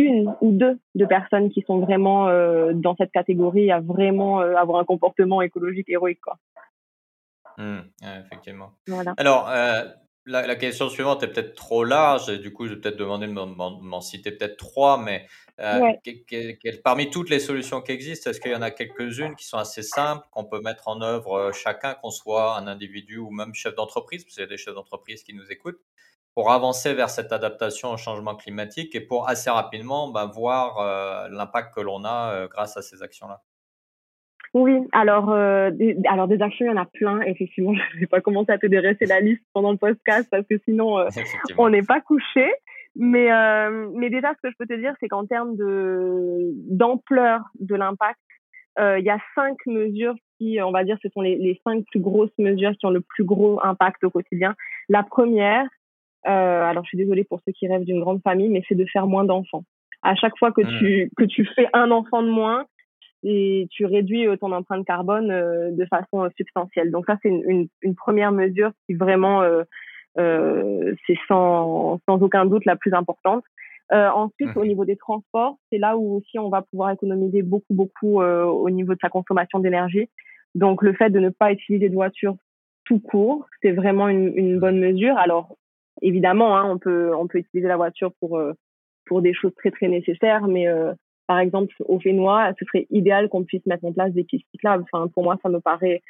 une 0.05 0.35
ou 0.41 0.53
deux 0.53 0.79
de 0.95 1.05
personnes 1.05 1.51
qui 1.51 1.63
sont 1.63 1.79
vraiment 1.79 2.27
dans 2.73 2.97
cette 2.97 3.13
catégorie 3.13 3.71
à 3.71 3.81
vraiment 3.81 4.39
avoir 4.39 4.81
un 4.81 4.85
comportement 4.85 5.43
écologique 5.43 5.89
héroïque 5.89 6.21
quoi. 6.21 6.39
Mmh, 7.59 7.81
effectivement. 8.03 8.71
Voilà. 8.87 9.15
Alors, 9.17 9.49
la, 10.29 10.57
question 10.57 10.89
suivante 10.89 11.23
est 11.23 11.29
peut-être 11.29 11.55
trop 11.55 11.85
large, 11.85 12.29
et 12.29 12.39
du 12.39 12.53
coup, 12.53 12.67
je 12.67 12.75
vais 12.75 12.81
peut-être 12.81 12.97
demander 12.97 13.27
de 13.27 13.33
m'en 13.33 14.01
citer 14.01 14.31
peut-être 14.31 14.57
trois, 14.57 14.99
mais 14.99 15.27
euh, 15.61 15.93
parmi 16.85 17.11
toutes 17.11 17.31
les 17.31 17.41
solutions 17.41 17.81
qui 17.81 17.93
existent, 17.93 18.31
est-ce 18.31 18.41
qu'il 18.41 18.53
y 18.53 18.55
en 18.55 18.63
a 18.63 18.71
quelques-unes 18.71 19.35
qui 19.37 19.47
sont 19.47 19.59
assez 19.59 19.83
simples, 19.83 20.27
qu'on 20.31 20.45
peut 20.45 20.61
mettre 20.61 20.89
en 20.89 21.01
œuvre 21.01 21.33
euh, 21.35 21.53
chacun, 21.53 21.95
qu'on 21.95 22.11
soit 22.11 22.57
un 22.57 22.67
individu 22.67 23.19
ou 23.19 23.31
même 23.31 23.55
chef 23.55 23.75
d'entreprise, 23.75 24.25
parce 24.25 24.35
qu'il 24.35 24.43
y 24.43 24.47
a 24.47 24.49
des 24.49 24.59
chefs 24.59 24.75
d'entreprise 24.75 25.23
qui 25.23 25.35
nous 25.35 25.51
écoutent, 25.51 25.81
pour 26.39 26.53
avancer 26.53 26.95
vers 26.95 27.11
cette 27.11 27.33
adaptation 27.33 27.91
au 27.91 27.97
changement 27.97 28.37
climatique 28.37 28.95
et 28.95 29.01
pour 29.01 29.29
assez 29.29 29.51
rapidement 29.51 30.13
bah, 30.13 30.31
voir 30.33 30.79
euh, 30.79 31.29
l'impact 31.33 31.75
que 31.75 31.81
l'on 31.81 32.05
a 32.05 32.47
grâce 32.47 32.77
à 32.77 32.83
ces 32.83 33.03
actions-là 33.03 33.41
oui, 34.55 34.79
alors, 34.93 35.31
euh, 35.31 35.71
des, 35.71 35.97
alors 36.09 36.29
des 36.29 36.41
actions, 36.41 36.65
il 36.67 36.69
y 36.69 36.73
en 36.73 36.81
a 36.81 36.87
plein. 36.87 37.21
Effectivement, 37.23 37.75
je 37.91 37.97
ne 37.97 38.01
vais 38.01 38.07
pas 38.07 38.21
commencer 38.21 38.53
à 38.53 38.59
te 38.59 38.67
dresser 38.67 39.07
la 39.07 39.21
liste 39.21 39.43
pendant 39.53 39.73
le 39.73 39.79
podcast 39.79 40.29
parce 40.31 40.47
que 40.47 40.59
sinon, 40.65 40.99
euh, 40.99 41.09
on 41.59 41.71
n'est 41.71 41.83
pas 41.83 42.01
couché. 42.01 42.51
Mais, 42.97 43.33
euh, 43.33 43.91
mais 43.95 44.09
déjà, 44.09 44.33
ce 44.35 44.41
que 44.43 44.51
je 44.51 44.57
peux 44.59 44.67
te 44.67 44.79
dire, 44.79 44.95
c'est 45.01 45.09
qu'en 45.09 45.27
termes 45.27 45.57
de 45.57 46.53
d'ampleur 46.71 47.41
de 47.61 47.75
l'impact, 47.75 48.19
il 48.81 49.05
y 49.05 49.11
a 49.11 49.19
cinq 49.35 49.57
mesures 49.67 50.15
qui, 50.39 50.61
on 50.63 50.71
va 50.71 50.85
dire, 50.85 50.97
ce 51.03 51.09
sont 51.09 51.21
les, 51.21 51.37
les 51.37 51.61
cinq 51.65 51.85
plus 51.91 51.99
grosses 51.99 52.37
mesures 52.39 52.73
qui 52.79 52.87
ont 52.87 52.91
le 52.91 53.01
plus 53.01 53.25
gros 53.25 53.59
impact 53.65 54.05
au 54.05 54.11
quotidien. 54.11 54.55
La 54.89 55.03
première, 55.03 55.67
alors 56.25 56.85
je 56.85 56.89
suis 56.89 56.99
désolée 56.99 57.25
pour 57.25 57.41
ceux 57.47 57.53
qui 57.53 57.69
rêvent 57.69 57.85
d'une 57.85 58.01
grande 58.01 58.23
famille, 58.23 58.49
mais 58.49 58.63
c'est 58.69 58.75
de 58.75 58.85
faire 58.87 59.07
moins 59.07 59.25
d'enfants. 59.25 59.65
À 60.03 60.15
chaque 60.15 60.37
fois 60.39 60.53
que 60.53 60.61
mmh. 60.61 60.79
tu 60.79 61.11
que 61.17 61.25
tu 61.25 61.45
fais 61.45 61.69
un 61.73 61.91
enfant 61.91 62.23
de 62.23 62.29
moins, 62.29 62.67
et 63.25 63.67
tu 63.71 63.85
réduis 63.85 64.27
euh, 64.27 64.37
ton 64.37 64.53
empreinte 64.53 64.87
carbone 64.87 65.31
euh, 65.31 65.71
de 65.73 65.85
façon 65.87 66.25
euh, 66.25 66.29
substantielle. 66.37 66.91
Donc 66.91 67.05
ça, 67.07 67.17
c'est 67.23 67.29
une, 67.29 67.43
une, 67.47 67.69
une, 67.83 67.95
première 67.95 68.33
mesure 68.33 68.71
qui 68.87 68.95
vraiment, 68.95 69.43
euh, 69.43 70.95
c'est 71.07 71.19
sans, 71.27 71.99
sans 72.09 72.23
aucun 72.23 72.47
doute 72.47 72.65
la 72.65 72.77
plus 72.77 72.93
importante. 72.95 73.45
ensuite, 73.91 74.57
au 74.57 74.65
mmh. 74.65 74.69
niveau 74.69 74.85
des 74.85 74.97
transports, 74.97 75.57
c'est 75.71 75.79
là 75.79 75.97
où 75.97 76.17
aussi 76.17 76.39
on 76.39 76.49
va 76.49 76.63
pouvoir 76.63 76.91
économiser 76.91 77.43
beaucoup, 77.43 77.75
beaucoup 77.75 78.21
au 78.23 78.71
niveau 78.71 78.95
de 78.95 79.01
sa 79.01 79.09
consommation 79.09 79.59
d'énergie. 79.59 80.09
Donc 80.55 80.83
le 80.83 80.93
fait 80.93 81.11
de 81.11 81.21
ne 81.21 81.31
pas 81.31 81.53
utiliser 81.53 81.89
de 81.89 81.95
voiture 81.95 82.37
tout 82.85 83.01
court, 83.01 83.47
c'est 83.63 83.73
vraiment 83.73 84.09
une, 84.09 84.33
une, 84.37 84.59
bonne 84.59 84.79
mesure. 84.79 85.17
Alors 85.19 85.57
évidemment, 86.03 86.57
hein, 86.57 86.65
on 86.69 86.79
peut 86.79 87.15
on 87.15 87.27
peut 87.27 87.39
utiliser 87.39 87.69
la 87.69 87.77
voiture 87.77 88.13
pour 88.21 88.41
pour 89.07 89.23
des 89.23 89.35
choses 89.35 89.55
très 89.57 89.71
très 89.71 89.89
nécessaires, 89.89 90.47
mais 90.47 90.67
par 91.29 91.39
exemple, 91.41 91.75
au 91.85 92.01
Fénois, 92.01 92.53
ce 92.59 92.65
serait 92.65 92.87
idéal 92.91 93.29
qu'on 93.29 93.45
puisse 93.45 93.65
mettre 93.67 93.85
en 93.85 93.93
place 93.93 94.13
des 94.13 94.25
pistes 94.25 94.47
cyclables. 94.51 94.85
Enfin, 94.91 95.09
pour 95.09 95.23
moi, 95.23 95.37
ça 95.43 95.51
me 95.51 95.61
paraît, 95.61 96.03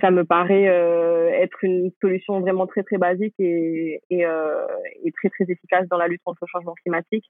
ça 0.00 0.12
me 0.12 0.24
paraît 0.24 0.68
euh, 0.68 1.28
être 1.28 1.64
une 1.64 1.90
solution 2.00 2.40
vraiment 2.40 2.68
très 2.68 2.84
très 2.84 2.96
basique 2.96 3.34
et, 3.40 4.00
et, 4.10 4.24
euh, 4.24 4.64
et, 5.02 5.10
très 5.10 5.28
très 5.28 5.44
efficace 5.48 5.88
dans 5.88 5.98
la 5.98 6.06
lutte 6.06 6.22
contre 6.24 6.38
le 6.42 6.46
changement 6.46 6.74
climatique. 6.74 7.24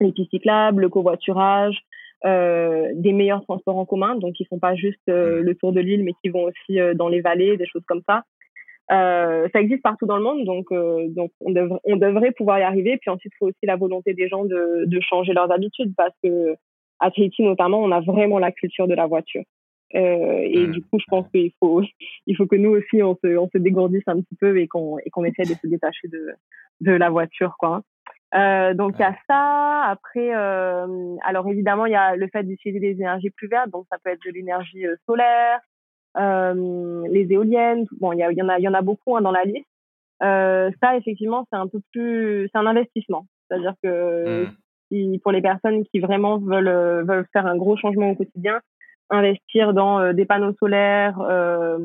Les 0.00 0.12
pistes 0.12 0.30
cyclables, 0.30 0.80
le 0.80 0.88
covoiturage, 0.88 1.78
des 2.24 3.12
meilleurs 3.12 3.44
transports 3.44 3.76
en 3.76 3.84
commun, 3.84 4.16
donc 4.16 4.32
qui 4.34 4.46
font 4.46 4.58
pas 4.58 4.74
juste 4.74 4.98
le 5.06 5.52
tour 5.54 5.72
de 5.72 5.80
l'île, 5.80 6.02
mais 6.02 6.12
qui 6.22 6.30
vont 6.30 6.44
aussi 6.44 6.78
dans 6.94 7.08
les 7.08 7.20
vallées, 7.20 7.56
des 7.56 7.66
choses 7.66 7.84
comme 7.86 8.02
ça. 8.08 8.24
Euh, 8.92 9.48
ça 9.52 9.60
existe 9.60 9.82
partout 9.82 10.06
dans 10.06 10.16
le 10.16 10.22
monde, 10.22 10.44
donc, 10.44 10.66
euh, 10.70 11.08
donc 11.08 11.32
on, 11.40 11.50
devrait, 11.50 11.80
on 11.84 11.96
devrait 11.96 12.32
pouvoir 12.32 12.58
y 12.58 12.62
arriver. 12.62 12.98
Puis 12.98 13.10
ensuite, 13.10 13.32
il 13.34 13.38
faut 13.38 13.46
aussi 13.46 13.64
la 13.66 13.76
volonté 13.76 14.14
des 14.14 14.28
gens 14.28 14.44
de, 14.44 14.84
de 14.86 15.00
changer 15.00 15.32
leurs 15.32 15.50
habitudes 15.50 15.92
parce 15.96 16.14
que 16.22 16.54
à 17.00 17.10
Tahiti 17.10 17.42
notamment, 17.42 17.80
on 17.80 17.90
a 17.90 18.00
vraiment 18.00 18.38
la 18.38 18.52
culture 18.52 18.86
de 18.88 18.94
la 18.94 19.06
voiture. 19.06 19.42
Euh, 19.94 20.40
et 20.42 20.66
mmh. 20.66 20.72
du 20.72 20.82
coup, 20.82 20.98
je 20.98 21.04
pense 21.08 21.28
qu'il 21.30 21.52
faut, 21.60 21.82
il 22.26 22.36
faut 22.36 22.46
que 22.46 22.56
nous 22.56 22.70
aussi, 22.70 23.02
on 23.02 23.16
se, 23.16 23.36
on 23.36 23.48
se 23.48 23.58
dégourdisse 23.58 24.06
un 24.06 24.20
petit 24.20 24.36
peu 24.38 24.58
et 24.58 24.68
qu'on 24.68 24.98
qu'on 25.12 25.24
essaie 25.24 25.42
de 25.42 25.58
se 25.58 25.66
détacher 25.66 26.08
de, 26.08 26.28
de 26.80 26.92
la 26.92 27.10
voiture, 27.10 27.56
quoi. 27.58 27.82
Euh, 28.34 28.74
donc 28.74 28.94
il 28.98 29.02
y 29.02 29.04
a 29.04 29.16
ça. 29.28 29.84
Après, 29.84 30.34
euh, 30.34 31.16
alors 31.24 31.48
évidemment, 31.48 31.86
il 31.86 31.92
y 31.92 31.96
a 31.96 32.16
le 32.16 32.28
fait 32.28 32.42
d'utiliser 32.42 32.80
des 32.80 33.00
énergies 33.00 33.30
plus 33.30 33.48
vertes. 33.48 33.70
Donc 33.70 33.86
ça 33.90 33.98
peut 34.02 34.10
être 34.10 34.24
de 34.24 34.30
l'énergie 34.32 34.86
euh, 34.86 34.96
solaire, 35.06 35.60
les 36.16 37.26
éoliennes. 37.30 37.86
Bon, 38.00 38.12
il 38.12 38.18
y, 38.18 38.34
y, 38.34 38.42
en 38.42 38.48
a, 38.48 38.58
il 38.58 38.62
y 38.62 38.68
en 38.68 38.74
a 38.74 38.82
beaucoup 38.82 39.16
hein, 39.16 39.20
dans 39.20 39.32
la 39.32 39.44
liste. 39.44 39.66
Euh, 40.22 40.70
ça, 40.82 40.96
effectivement, 40.96 41.46
c'est 41.50 41.58
un 41.58 41.66
peu 41.66 41.80
plus, 41.92 42.48
c'est 42.52 42.58
un 42.58 42.66
investissement. 42.66 43.26
C'est-à-dire 43.48 43.74
que 43.82 44.44
hmm. 44.44 44.50
si, 44.90 45.20
pour 45.22 45.32
les 45.32 45.42
personnes 45.42 45.84
qui 45.84 46.00
vraiment 46.00 46.38
veulent, 46.38 47.04
veulent 47.06 47.26
faire 47.32 47.46
un 47.46 47.56
gros 47.56 47.76
changement 47.76 48.10
au 48.10 48.14
quotidien, 48.14 48.60
investir 49.10 49.72
dans 49.72 50.00
euh, 50.00 50.12
des 50.12 50.24
panneaux 50.24 50.54
solaires, 50.58 51.20
euh, 51.20 51.78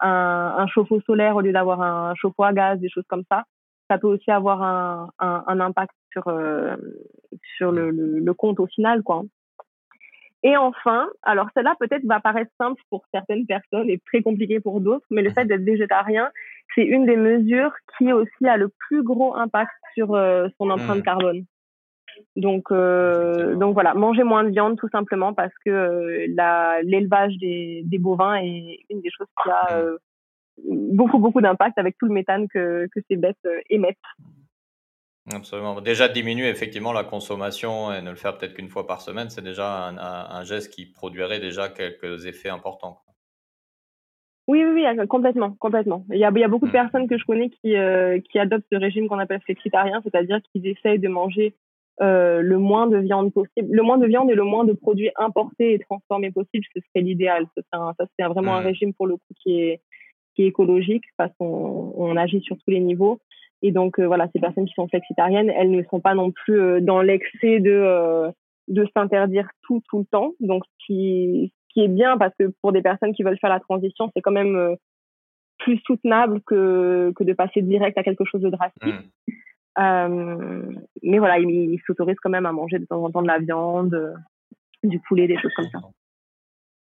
un, 0.00 0.54
un, 0.58 0.66
chauffe-eau 0.68 1.00
solaire 1.00 1.36
au 1.36 1.40
lieu 1.40 1.52
d'avoir 1.52 1.82
un 1.82 2.14
chauffe-eau 2.14 2.44
à 2.44 2.52
gaz, 2.52 2.78
des 2.80 2.88
choses 2.88 3.06
comme 3.08 3.24
ça, 3.30 3.44
ça 3.90 3.98
peut 3.98 4.08
aussi 4.08 4.30
avoir 4.30 4.62
un, 4.62 5.10
un, 5.18 5.44
un 5.46 5.60
impact 5.60 5.92
sur, 6.12 6.28
euh, 6.28 6.76
sur 7.56 7.72
le, 7.72 7.90
le, 7.90 8.18
le, 8.18 8.34
compte 8.34 8.60
au 8.60 8.66
final, 8.66 9.02
quoi. 9.02 9.22
Et 10.46 10.56
enfin, 10.56 11.08
alors 11.24 11.48
celle-là 11.54 11.74
peut-être 11.80 12.04
va 12.04 12.20
paraître 12.20 12.52
simple 12.56 12.80
pour 12.88 13.04
certaines 13.12 13.46
personnes 13.46 13.90
et 13.90 13.98
très 14.06 14.22
compliqué 14.22 14.60
pour 14.60 14.80
d'autres, 14.80 15.04
mais 15.10 15.22
le 15.22 15.30
fait 15.30 15.44
d'être 15.44 15.64
végétarien, 15.64 16.30
c'est 16.76 16.84
une 16.84 17.04
des 17.04 17.16
mesures 17.16 17.72
qui 17.98 18.12
aussi 18.12 18.46
a 18.46 18.56
le 18.56 18.68
plus 18.68 19.02
gros 19.02 19.34
impact 19.34 19.72
sur 19.94 20.14
euh, 20.14 20.46
son 20.56 20.70
empreinte 20.70 21.00
mmh. 21.00 21.02
carbone. 21.02 21.44
Donc, 22.36 22.70
euh, 22.70 23.56
donc 23.56 23.74
voilà, 23.74 23.94
manger 23.94 24.22
moins 24.22 24.44
de 24.44 24.50
viande 24.50 24.78
tout 24.78 24.88
simplement 24.90 25.34
parce 25.34 25.52
que 25.64 25.70
euh, 25.70 26.80
l'élevage 26.84 27.36
des, 27.38 27.82
des, 27.84 27.98
bovins 27.98 28.36
est 28.36 28.78
une 28.88 29.00
des 29.00 29.10
choses 29.10 29.26
qui 29.42 29.50
a 29.50 29.72
euh, 29.72 29.98
beaucoup 30.64 31.18
beaucoup 31.18 31.40
d'impact 31.40 31.76
avec 31.76 31.98
tout 31.98 32.06
le 32.06 32.14
méthane 32.14 32.46
que, 32.46 32.86
que 32.94 33.00
ces 33.10 33.16
bêtes 33.16 33.36
émettent. 33.68 33.98
Absolument. 35.32 35.80
Déjà 35.80 36.08
diminuer 36.08 36.48
effectivement 36.48 36.92
la 36.92 37.02
consommation 37.02 37.92
et 37.92 38.00
ne 38.00 38.10
le 38.10 38.16
faire 38.16 38.38
peut-être 38.38 38.54
qu'une 38.54 38.68
fois 38.68 38.86
par 38.86 39.00
semaine, 39.00 39.28
c'est 39.28 39.42
déjà 39.42 39.88
un, 39.88 39.98
un, 39.98 40.44
geste 40.44 40.72
qui 40.72 40.86
produirait 40.86 41.40
déjà 41.40 41.68
quelques 41.68 42.26
effets 42.26 42.48
importants. 42.48 43.00
Oui, 44.46 44.64
oui, 44.64 44.84
oui, 44.86 45.06
complètement, 45.08 45.56
complètement. 45.58 46.04
Il 46.12 46.18
y 46.18 46.24
a, 46.24 46.30
il 46.30 46.38
y 46.38 46.44
a 46.44 46.48
beaucoup 46.48 46.66
de 46.66 46.70
mmh. 46.70 46.72
personnes 46.72 47.08
que 47.08 47.18
je 47.18 47.24
connais 47.24 47.50
qui, 47.50 47.74
euh, 47.74 48.20
qui 48.20 48.38
adoptent 48.38 48.66
ce 48.70 48.78
régime 48.78 49.08
qu'on 49.08 49.18
appelle 49.18 49.40
flexitarien, 49.40 50.00
c'est-à-dire 50.04 50.38
qu'ils 50.52 50.68
essayent 50.68 51.00
de 51.00 51.08
manger 51.08 51.54
euh, 52.00 52.40
le 52.42 52.58
moins 52.58 52.86
de 52.86 52.98
viande 52.98 53.32
possible, 53.32 53.74
le 53.74 53.82
moins 53.82 53.98
de 53.98 54.06
viande 54.06 54.30
et 54.30 54.36
le 54.36 54.44
moins 54.44 54.64
de 54.64 54.74
produits 54.74 55.10
importés 55.16 55.72
et 55.72 55.78
transformés 55.80 56.30
possible, 56.30 56.64
ce 56.72 56.80
serait 56.80 57.02
l'idéal. 57.02 57.46
Ça, 57.72 57.94
c'est 58.16 58.24
vraiment 58.26 58.54
un 58.54 58.60
mmh. 58.60 58.66
régime 58.66 58.94
pour 58.94 59.08
le 59.08 59.16
coup 59.16 59.34
qui 59.42 59.58
est, 59.58 59.80
qui 60.36 60.44
est 60.44 60.46
écologique 60.46 61.04
parce 61.16 61.32
qu'on 61.40 61.92
on 61.96 62.16
agit 62.16 62.40
sur 62.42 62.56
tous 62.56 62.70
les 62.70 62.80
niveaux. 62.80 63.18
Et 63.62 63.72
donc 63.72 63.98
euh, 63.98 64.06
voilà, 64.06 64.28
ces 64.32 64.40
personnes 64.40 64.66
qui 64.66 64.74
sont 64.74 64.88
flexitariennes, 64.88 65.50
elles 65.50 65.70
ne 65.70 65.82
sont 65.84 66.00
pas 66.00 66.14
non 66.14 66.30
plus 66.30 66.60
euh, 66.60 66.80
dans 66.80 67.00
l'excès 67.00 67.60
de 67.60 67.70
euh, 67.70 68.30
de 68.68 68.86
s'interdire 68.94 69.48
tout 69.62 69.82
tout 69.88 70.00
le 70.00 70.04
temps. 70.04 70.32
Donc 70.40 70.64
ce 70.64 70.86
qui 70.86 71.52
ce 71.52 71.74
qui 71.74 71.84
est 71.84 71.88
bien 71.88 72.18
parce 72.18 72.34
que 72.38 72.52
pour 72.60 72.72
des 72.72 72.82
personnes 72.82 73.14
qui 73.14 73.22
veulent 73.22 73.38
faire 73.38 73.50
la 73.50 73.60
transition, 73.60 74.10
c'est 74.14 74.22
quand 74.22 74.32
même 74.32 74.76
plus 75.58 75.78
soutenable 75.86 76.40
que 76.46 77.12
que 77.16 77.24
de 77.24 77.32
passer 77.32 77.62
direct 77.62 77.96
à 77.96 78.02
quelque 78.02 78.24
chose 78.24 78.42
de 78.42 78.50
drastique. 78.50 78.94
Mmh. 79.78 80.80
mais 81.02 81.18
voilà, 81.18 81.38
ils, 81.38 81.50
ils 81.50 81.80
s'autorisent 81.86 82.20
quand 82.22 82.30
même 82.30 82.46
à 82.46 82.52
manger 82.52 82.78
de 82.78 82.86
temps 82.86 83.04
en 83.04 83.10
temps 83.10 83.20
de 83.20 83.26
la 83.26 83.38
viande, 83.38 84.14
du 84.82 84.98
poulet, 85.00 85.26
des 85.26 85.38
choses 85.38 85.52
comme 85.54 85.68
ça. 85.68 85.80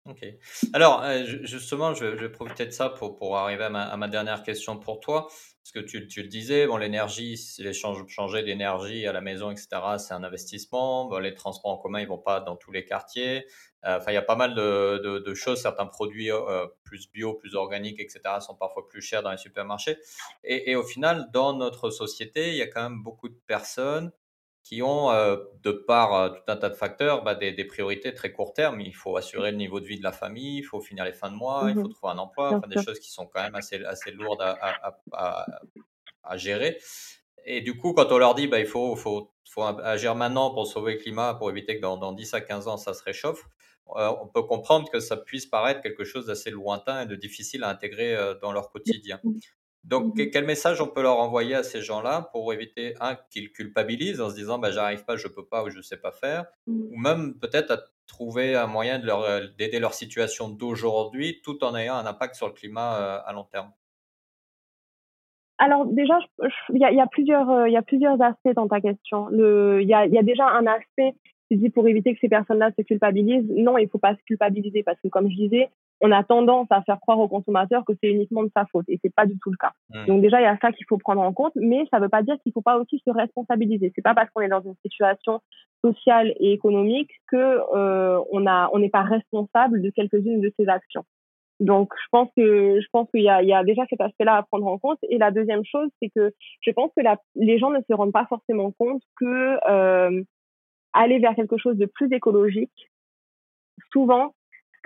Ok. 0.08 0.24
Alors, 0.72 1.02
euh, 1.02 1.24
justement, 1.42 1.92
je, 1.92 2.04
vais 2.04 2.28
profiter 2.28 2.64
de 2.64 2.70
ça 2.70 2.88
pour, 2.90 3.16
pour 3.16 3.36
arriver 3.36 3.64
à 3.64 3.96
ma, 3.96 4.08
dernière 4.08 4.42
question 4.42 4.78
pour 4.78 5.00
toi. 5.00 5.26
Parce 5.26 5.72
que 5.72 5.80
tu, 5.80 6.06
tu 6.06 6.22
le 6.22 6.28
disais, 6.28 6.66
bon, 6.68 6.76
l'énergie, 6.76 7.36
changer 7.72 8.44
d'énergie 8.44 9.04
à 9.06 9.12
la 9.12 9.20
maison, 9.20 9.50
etc., 9.50 9.68
c'est 9.98 10.14
un 10.14 10.22
investissement. 10.22 11.06
Bon, 11.06 11.18
les 11.18 11.34
transports 11.34 11.72
en 11.72 11.76
commun, 11.76 12.00
ils 12.00 12.06
vont 12.06 12.18
pas 12.18 12.40
dans 12.40 12.54
tous 12.54 12.70
les 12.70 12.84
quartiers. 12.84 13.46
Euh, 13.84 13.98
enfin, 13.98 14.12
il 14.12 14.14
y 14.14 14.18
a 14.18 14.22
pas 14.22 14.36
mal 14.36 14.54
de, 14.54 15.00
de, 15.02 15.18
de 15.18 15.34
choses. 15.34 15.60
Certains 15.60 15.86
produits 15.86 16.30
euh, 16.30 16.66
plus 16.84 17.10
bio, 17.10 17.34
plus 17.34 17.56
organiques, 17.56 17.98
etc., 17.98 18.20
sont 18.40 18.54
parfois 18.54 18.86
plus 18.86 19.02
chers 19.02 19.24
dans 19.24 19.32
les 19.32 19.38
supermarchés. 19.38 19.98
Et, 20.44 20.70
et 20.70 20.76
au 20.76 20.84
final, 20.84 21.28
dans 21.32 21.52
notre 21.52 21.90
société, 21.90 22.50
il 22.50 22.56
y 22.56 22.62
a 22.62 22.68
quand 22.68 22.82
même 22.82 23.02
beaucoup 23.02 23.28
de 23.28 23.38
personnes 23.48 24.12
qui 24.66 24.82
ont, 24.82 25.12
euh, 25.12 25.36
de 25.62 25.70
par 25.70 26.12
euh, 26.12 26.30
tout 26.30 26.42
un 26.48 26.56
tas 26.56 26.68
de 26.68 26.74
facteurs, 26.74 27.22
bah, 27.22 27.36
des, 27.36 27.52
des, 27.52 27.64
priorités 27.64 28.12
très 28.12 28.32
court 28.32 28.52
terme. 28.52 28.80
Il 28.80 28.96
faut 28.96 29.16
assurer 29.16 29.52
le 29.52 29.56
niveau 29.56 29.78
de 29.78 29.86
vie 29.86 29.96
de 29.96 30.02
la 30.02 30.10
famille, 30.10 30.58
il 30.58 30.64
faut 30.64 30.80
finir 30.80 31.04
les 31.04 31.12
fins 31.12 31.30
de 31.30 31.36
mois, 31.36 31.66
il 31.68 31.74
faut 31.74 31.82
mmh 31.82 31.92
trouver 31.92 32.12
un 32.12 32.18
emploi, 32.18 32.52
enfin, 32.52 32.66
des 32.66 32.82
choses 32.82 32.98
qui 32.98 33.12
sont 33.12 33.26
quand 33.26 33.40
même 33.42 33.54
assez, 33.54 33.84
assez 33.84 34.10
lourdes 34.10 34.42
à, 34.42 34.58
à, 34.60 34.98
à, 35.12 35.46
à, 36.24 36.36
gérer. 36.36 36.78
Et 37.44 37.60
du 37.60 37.76
coup, 37.76 37.92
quand 37.92 38.10
on 38.10 38.18
leur 38.18 38.34
dit, 38.34 38.48
bah, 38.48 38.58
il 38.58 38.66
faut, 38.66 38.96
faut, 38.96 39.30
faut 39.48 39.62
agir 39.62 40.16
maintenant 40.16 40.52
pour 40.52 40.66
sauver 40.66 40.94
le 40.94 40.98
climat, 40.98 41.34
pour 41.34 41.48
éviter 41.48 41.76
que 41.76 41.82
dans, 41.82 41.96
dans 41.96 42.10
10 42.10 42.34
à 42.34 42.40
15 42.40 42.66
ans, 42.66 42.76
ça 42.76 42.92
se 42.92 43.04
réchauffe, 43.04 43.44
euh, 43.94 44.12
on 44.20 44.26
peut 44.26 44.42
comprendre 44.42 44.90
que 44.90 44.98
ça 44.98 45.16
puisse 45.16 45.46
paraître 45.46 45.80
quelque 45.80 46.02
chose 46.02 46.26
d'assez 46.26 46.50
lointain 46.50 47.02
et 47.02 47.06
de 47.06 47.14
difficile 47.14 47.62
à 47.62 47.68
intégrer 47.68 48.16
dans 48.42 48.50
leur 48.50 48.70
quotidien. 48.70 49.20
Donc, 49.86 50.16
mmh 50.16 50.30
quel 50.32 50.44
message 50.44 50.80
on 50.80 50.88
peut 50.88 51.02
leur 51.02 51.18
envoyer 51.18 51.54
à 51.54 51.62
ces 51.62 51.80
gens-là 51.80 52.28
pour 52.32 52.52
éviter, 52.52 52.94
un, 53.00 53.16
qu'ils 53.30 53.52
culpabilisent 53.52 54.20
en 54.20 54.30
se 54.30 54.34
disant, 54.34 54.58
bah, 54.58 54.72
j'arrive 54.72 55.04
pas, 55.04 55.16
je 55.16 55.28
peux 55.28 55.46
pas 55.46 55.62
ou 55.64 55.70
je 55.70 55.80
sais 55.80 55.96
pas 55.96 56.10
faire, 56.10 56.46
mmh. 56.66 56.72
ou 56.90 56.96
même 56.98 57.34
peut-être 57.38 57.70
à 57.70 57.78
trouver 58.06 58.56
un 58.56 58.66
moyen 58.66 58.98
de 58.98 59.06
leur, 59.06 59.22
euh, 59.22 59.46
d'aider 59.58 59.78
leur 59.78 59.94
situation 59.94 60.48
d'aujourd'hui 60.48 61.40
tout 61.44 61.62
en 61.64 61.76
ayant 61.76 61.94
un 61.96 62.06
impact 62.06 62.34
sur 62.34 62.48
le 62.48 62.52
climat 62.52 62.96
euh, 62.96 63.18
à 63.24 63.32
long 63.32 63.44
terme? 63.44 63.70
Alors 65.58 65.86
déjà, 65.86 66.18
il 66.70 66.80
y 66.80 66.84
a, 66.84 66.92
y 66.92 67.00
a, 67.00 67.06
plusieurs, 67.06 67.48
euh, 67.48 67.68
y 67.68 67.76
a 67.76 67.82
plusieurs 67.82 68.20
aspects 68.20 68.54
dans 68.54 68.68
ta 68.68 68.80
question. 68.80 69.28
Il 69.30 69.88
y 69.88 69.94
a, 69.94 70.06
y 70.06 70.18
a 70.18 70.22
déjà 70.22 70.46
un 70.48 70.66
aspect, 70.66 71.14
tu 71.50 71.56
dis 71.56 71.70
pour 71.70 71.88
éviter 71.88 72.12
que 72.12 72.20
ces 72.20 72.28
personnes-là 72.28 72.72
se 72.76 72.82
culpabilisent. 72.82 73.50
Non, 73.56 73.78
il 73.78 73.88
faut 73.88 73.98
pas 73.98 74.14
se 74.14 74.22
culpabiliser 74.26 74.82
parce 74.82 75.00
que 75.00 75.08
comme 75.08 75.30
je 75.30 75.36
disais, 75.36 75.70
on 76.00 76.12
a 76.12 76.22
tendance 76.22 76.66
à 76.70 76.82
faire 76.82 77.00
croire 77.00 77.18
aux 77.18 77.28
consommateurs 77.28 77.84
que 77.84 77.92
c'est 78.02 78.10
uniquement 78.10 78.42
de 78.42 78.50
sa 78.54 78.66
faute 78.66 78.84
et 78.88 78.98
c'est 79.02 79.14
pas 79.14 79.26
du 79.26 79.38
tout 79.38 79.50
le 79.50 79.56
cas. 79.56 79.72
Mmh. 79.90 80.06
Donc 80.06 80.22
déjà 80.22 80.40
il 80.40 80.44
y 80.44 80.46
a 80.46 80.58
ça 80.60 80.72
qu'il 80.72 80.86
faut 80.86 80.98
prendre 80.98 81.22
en 81.22 81.32
compte, 81.32 81.52
mais 81.56 81.84
ça 81.90 81.98
veut 81.98 82.08
pas 82.08 82.22
dire 82.22 82.36
qu'il 82.42 82.52
faut 82.52 82.62
pas 82.62 82.78
aussi 82.78 83.02
se 83.04 83.10
responsabiliser. 83.10 83.92
C'est 83.94 84.02
pas 84.02 84.14
parce 84.14 84.30
qu'on 84.30 84.42
est 84.42 84.48
dans 84.48 84.62
une 84.62 84.76
situation 84.84 85.40
sociale 85.82 86.34
et 86.38 86.52
économique 86.52 87.10
que 87.28 87.60
euh, 87.74 88.20
on 88.30 88.46
a 88.46 88.68
on 88.72 88.78
n'est 88.78 88.90
pas 88.90 89.02
responsable 89.02 89.80
de 89.82 89.90
quelques-unes 89.90 90.40
de 90.40 90.52
ces 90.58 90.68
actions. 90.68 91.04
Donc 91.60 91.92
je 91.98 92.06
pense 92.10 92.28
que 92.36 92.80
je 92.80 92.86
pense 92.92 93.10
qu'il 93.10 93.22
y 93.22 93.28
a, 93.28 93.42
il 93.42 93.48
y 93.48 93.54
a 93.54 93.64
déjà 93.64 93.84
cet 93.88 94.00
aspect-là 94.00 94.36
à 94.36 94.42
prendre 94.42 94.66
en 94.66 94.78
compte. 94.78 94.98
Et 95.08 95.18
la 95.18 95.30
deuxième 95.30 95.64
chose, 95.64 95.88
c'est 96.02 96.10
que 96.10 96.34
je 96.60 96.70
pense 96.72 96.90
que 96.96 97.02
la, 97.02 97.18
les 97.34 97.58
gens 97.58 97.70
ne 97.70 97.80
se 97.80 97.94
rendent 97.94 98.12
pas 98.12 98.26
forcément 98.26 98.72
compte 98.72 99.02
que 99.18 99.58
euh, 99.70 100.22
aller 100.92 101.18
vers 101.18 101.34
quelque 101.34 101.56
chose 101.56 101.76
de 101.76 101.86
plus 101.86 102.12
écologique, 102.12 102.90
souvent 103.92 104.34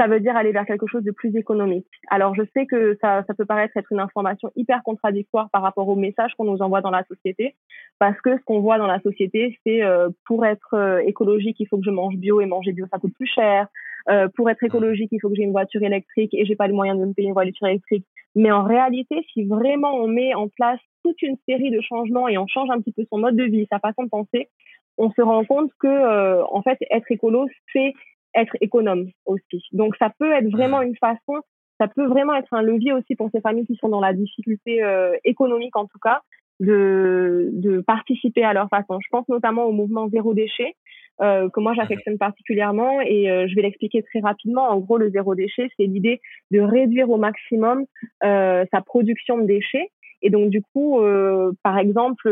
ça 0.00 0.06
veut 0.06 0.20
dire 0.20 0.34
aller 0.34 0.52
vers 0.52 0.64
quelque 0.64 0.86
chose 0.86 1.04
de 1.04 1.10
plus 1.10 1.36
économique. 1.36 1.86
Alors 2.08 2.34
je 2.34 2.42
sais 2.54 2.64
que 2.64 2.96
ça, 3.02 3.22
peut 3.36 3.44
paraître 3.44 3.76
être 3.76 3.92
une 3.92 4.00
information 4.00 4.50
hyper 4.56 4.82
contradictoire 4.82 5.50
par 5.50 5.60
rapport 5.60 5.86
au 5.88 5.94
message 5.94 6.32
qu'on 6.36 6.44
nous 6.44 6.62
envoie 6.62 6.80
dans 6.80 6.90
la 6.90 7.04
société, 7.04 7.54
parce 7.98 8.18
que 8.22 8.38
ce 8.38 8.42
qu'on 8.44 8.60
voit 8.60 8.78
dans 8.78 8.86
la 8.86 9.00
société, 9.00 9.58
c'est 9.64 9.82
euh, 9.82 10.08
pour 10.24 10.46
être 10.46 10.72
euh, 10.72 11.00
écologique, 11.00 11.56
il 11.60 11.66
faut 11.66 11.76
que 11.76 11.84
je 11.84 11.90
mange 11.90 12.16
bio 12.16 12.40
et 12.40 12.46
manger 12.46 12.72
bio, 12.72 12.86
ça 12.90 12.98
coûte 12.98 13.12
plus 13.14 13.26
cher. 13.26 13.66
Euh, 14.08 14.28
pour 14.34 14.48
être 14.48 14.64
écologique, 14.64 15.10
il 15.12 15.20
faut 15.20 15.28
que 15.28 15.34
j'ai 15.34 15.42
une 15.42 15.52
voiture 15.52 15.82
électrique 15.82 16.32
et 16.32 16.46
j'ai 16.46 16.56
pas 16.56 16.66
les 16.66 16.72
moyens 16.72 16.98
de 16.98 17.04
me 17.04 17.12
payer 17.12 17.28
une 17.28 17.34
voiture 17.34 17.66
électrique. 17.66 18.06
Mais 18.34 18.50
en 18.50 18.64
réalité, 18.64 19.22
si 19.34 19.44
vraiment 19.44 19.92
on 19.92 20.08
met 20.08 20.32
en 20.34 20.48
place 20.48 20.80
toute 21.04 21.20
une 21.20 21.36
série 21.46 21.70
de 21.70 21.82
changements 21.82 22.26
et 22.26 22.38
on 22.38 22.46
change 22.46 22.70
un 22.70 22.80
petit 22.80 22.92
peu 22.92 23.04
son 23.10 23.18
mode 23.18 23.36
de 23.36 23.44
vie, 23.44 23.66
sa 23.70 23.78
façon 23.78 24.04
de 24.04 24.08
penser, 24.08 24.48
on 24.96 25.10
se 25.10 25.20
rend 25.20 25.44
compte 25.44 25.70
que 25.78 26.42
en 26.42 26.62
fait 26.62 26.78
être 26.90 27.10
écolo, 27.10 27.46
c'est 27.72 27.92
être 28.34 28.56
économe 28.60 29.08
aussi. 29.26 29.62
Donc 29.72 29.96
ça 29.96 30.10
peut 30.18 30.32
être 30.32 30.50
vraiment 30.50 30.82
une 30.82 30.96
façon, 30.96 31.42
ça 31.78 31.88
peut 31.88 32.06
vraiment 32.06 32.34
être 32.34 32.52
un 32.52 32.62
levier 32.62 32.92
aussi 32.92 33.14
pour 33.16 33.30
ces 33.32 33.40
familles 33.40 33.66
qui 33.66 33.76
sont 33.76 33.88
dans 33.88 34.00
la 34.00 34.12
difficulté 34.12 34.82
euh, 34.82 35.16
économique 35.24 35.76
en 35.76 35.86
tout 35.86 35.98
cas, 36.02 36.22
de, 36.60 37.50
de 37.52 37.80
participer 37.80 38.44
à 38.44 38.52
leur 38.52 38.68
façon. 38.68 38.98
Je 39.00 39.08
pense 39.10 39.28
notamment 39.28 39.64
au 39.64 39.72
mouvement 39.72 40.08
zéro 40.08 40.34
déchet. 40.34 40.74
Euh, 41.22 41.50
que 41.50 41.60
moi 41.60 41.74
j'affectionne 41.74 42.16
particulièrement 42.16 43.02
et 43.02 43.30
euh, 43.30 43.46
je 43.46 43.54
vais 43.54 43.60
l'expliquer 43.60 44.02
très 44.02 44.20
rapidement. 44.20 44.70
En 44.70 44.78
gros, 44.78 44.96
le 44.96 45.10
zéro 45.10 45.34
déchet, 45.34 45.68
c'est 45.76 45.84
l'idée 45.84 46.22
de 46.50 46.60
réduire 46.60 47.10
au 47.10 47.18
maximum 47.18 47.84
euh, 48.24 48.64
sa 48.72 48.80
production 48.80 49.36
de 49.36 49.44
déchets 49.44 49.90
Et 50.22 50.30
donc, 50.30 50.50
du 50.50 50.62
coup, 50.62 51.00
euh, 51.00 51.52
par 51.62 51.78
exemple, 51.78 52.28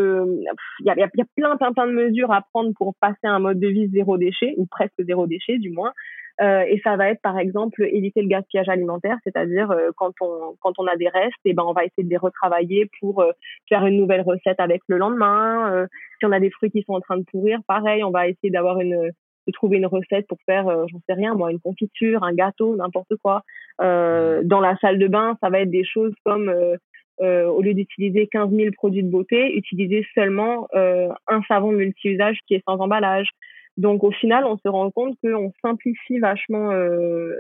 il 0.81 0.87
y 0.87 0.91
a, 0.91 0.99
y, 0.99 1.03
a, 1.03 1.09
plein, 1.37 1.57
plein, 1.57 1.73
plein 1.73 1.87
de 1.87 1.93
mesures 1.93 2.33
à 2.33 2.43
prendre 2.53 2.73
pour 2.77 2.95
passer 3.01 3.25
à 3.25 3.33
un 3.33 3.39
mode 3.39 3.61
de 3.61 3.69
vie 3.69 3.89
zéro 3.89 4.19
déchet, 4.19 4.55
ou 4.57 4.67
presque 4.67 5.03
zéro 5.05 5.27
déchet, 5.27 5.59
du 5.59 5.71
moins. 5.71 5.93
Euh, 6.41 6.63
et 6.69 6.81
ça 6.85 6.97
va 6.97 7.09
être, 7.09 7.21
par 7.21 7.39
exemple, 7.39 7.83
éviter 7.83 8.23
le 8.23 8.29
gaspillage 8.29 8.69
alimentaire, 8.69 9.17
c'est-à-dire 9.25 9.73
euh, 9.73 9.91
quand, 9.97 10.13
on, 10.21 10.55
quand 10.61 10.73
on 10.79 10.87
a 10.87 10.97
des 10.97 11.09
restes, 11.09 11.35
et 11.45 11.51
eh 11.51 11.55
ben, 11.55 11.65
on 11.67 11.73
va 11.73 11.85
essayer 11.85 12.05
de 12.05 12.11
les 12.11 12.17
retravailler 12.17 12.89
pour 13.01 13.25
faire 13.69 13.85
une 13.87 13.97
nouvelle 13.97 14.21
recette 14.21 14.61
avec 14.61 14.83
le 14.87 14.99
lendemain. 14.99 15.87
si 16.19 16.27
on 16.27 16.33
a 16.33 16.39
des 16.39 16.51
fruits 16.51 16.71
qui 16.71 16.83
sont 16.83 16.93
en 16.93 17.01
train 17.01 17.17
de 17.17 17.25
pourrir, 17.25 17.59
pareil, 17.67 18.05
on 18.05 18.11
va 18.11 18.29
essayer 18.29 18.51
d'avoir 18.51 18.81
une 18.81 19.11
de 19.47 19.53
trouver 19.53 19.79
une 19.79 19.87
recette 19.87 20.27
pour 20.27 20.37
faire, 20.45 20.65
j'en 20.89 21.01
sais 21.09 21.15
rien, 21.15 21.35
moi, 21.35 21.51
une 21.51 21.59
confiture, 21.59 22.23
un 22.23 22.35
gâteau, 22.35 22.77
n'importe 22.77 23.17
quoi. 23.23 23.45
Euh, 23.81 24.43
dans 24.45 24.61
la 24.61 24.77
salle 24.79 24.99
de 24.99 25.07
bain, 25.07 25.37
ça 25.41 25.51
va 25.51 25.61
être 25.61 25.71
des 25.71 25.85
choses 25.85 26.13
comme 26.25 26.49
euh, 26.49 26.77
au 27.21 27.63
lieu 27.63 27.75
d'utiliser 27.75 28.29
15 28.29 28.51
000 28.51 28.71
produits 28.73 29.03
de 29.03 29.11
beauté, 29.11 29.57
utiliser 29.57 30.07
seulement 30.15 30.69
euh, 30.75 31.09
un 31.27 31.43
savon 31.49 31.73
multi-usage 31.73 32.39
qui 32.47 32.55
est 32.55 32.63
sans 32.69 32.79
emballage. 32.79 33.29
Donc 33.77 34.03
au 34.03 34.11
final, 34.11 34.45
on 34.45 34.57
se 34.57 34.69
rend 34.69 34.91
compte 34.91 35.17
qu'on 35.23 35.53
simplifie 35.63 36.19
vachement 36.19 36.73
euh, 36.73 37.35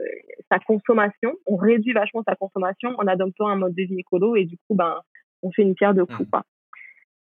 sa 0.51 0.59
consommation, 0.61 1.33
on 1.47 1.57
réduit 1.57 1.93
vachement 1.93 2.23
sa 2.27 2.37
consommation 2.37 2.91
en 2.99 3.07
adoptant 3.07 3.49
un 3.49 3.57
mode 3.57 3.75
de 3.75 3.83
vie 3.83 3.99
écolo 3.99 4.37
et 4.37 4.45
du 4.45 4.57
coup, 4.57 4.75
ben, 4.75 5.01
on 5.43 5.51
fait 5.51 5.63
une 5.63 5.75
pierre 5.75 5.95
de 5.95 6.05
coups. 6.05 6.29
Mmh. 6.33 6.41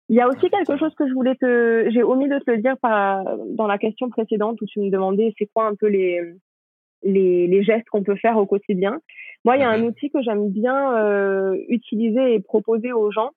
Il 0.10 0.16
y 0.16 0.22
a 0.22 0.28
aussi 0.28 0.50
quelque 0.50 0.78
chose 0.78 0.94
que 0.96 1.08
je 1.08 1.14
voulais 1.14 1.36
te, 1.36 1.90
j'ai 1.92 2.04
omis 2.04 2.28
de 2.28 2.38
te 2.40 2.52
le 2.52 2.58
dire 2.58 2.78
par, 2.82 3.24
dans 3.50 3.68
la 3.68 3.78
question 3.78 4.10
précédente 4.10 4.62
où 4.62 4.66
tu 4.66 4.80
me 4.80 4.90
demandais 4.90 5.34
c'est 5.38 5.48
quoi 5.54 5.66
un 5.66 5.76
peu 5.76 5.88
les, 5.88 6.20
les, 7.04 7.48
les 7.48 7.64
gestes 7.64 7.90
qu'on 7.90 8.04
peut 8.04 8.16
faire 8.16 8.38
au 8.38 8.46
quotidien. 8.46 9.00
Moi, 9.46 9.58
il 9.58 9.60
y 9.60 9.64
a 9.64 9.70
un 9.70 9.84
outil 9.84 10.10
que 10.10 10.22
j'aime 10.22 10.50
bien 10.50 10.98
euh, 10.98 11.58
utiliser 11.68 12.36
et 12.36 12.40
proposer 12.40 12.94
aux 12.94 13.12
gens. 13.12 13.32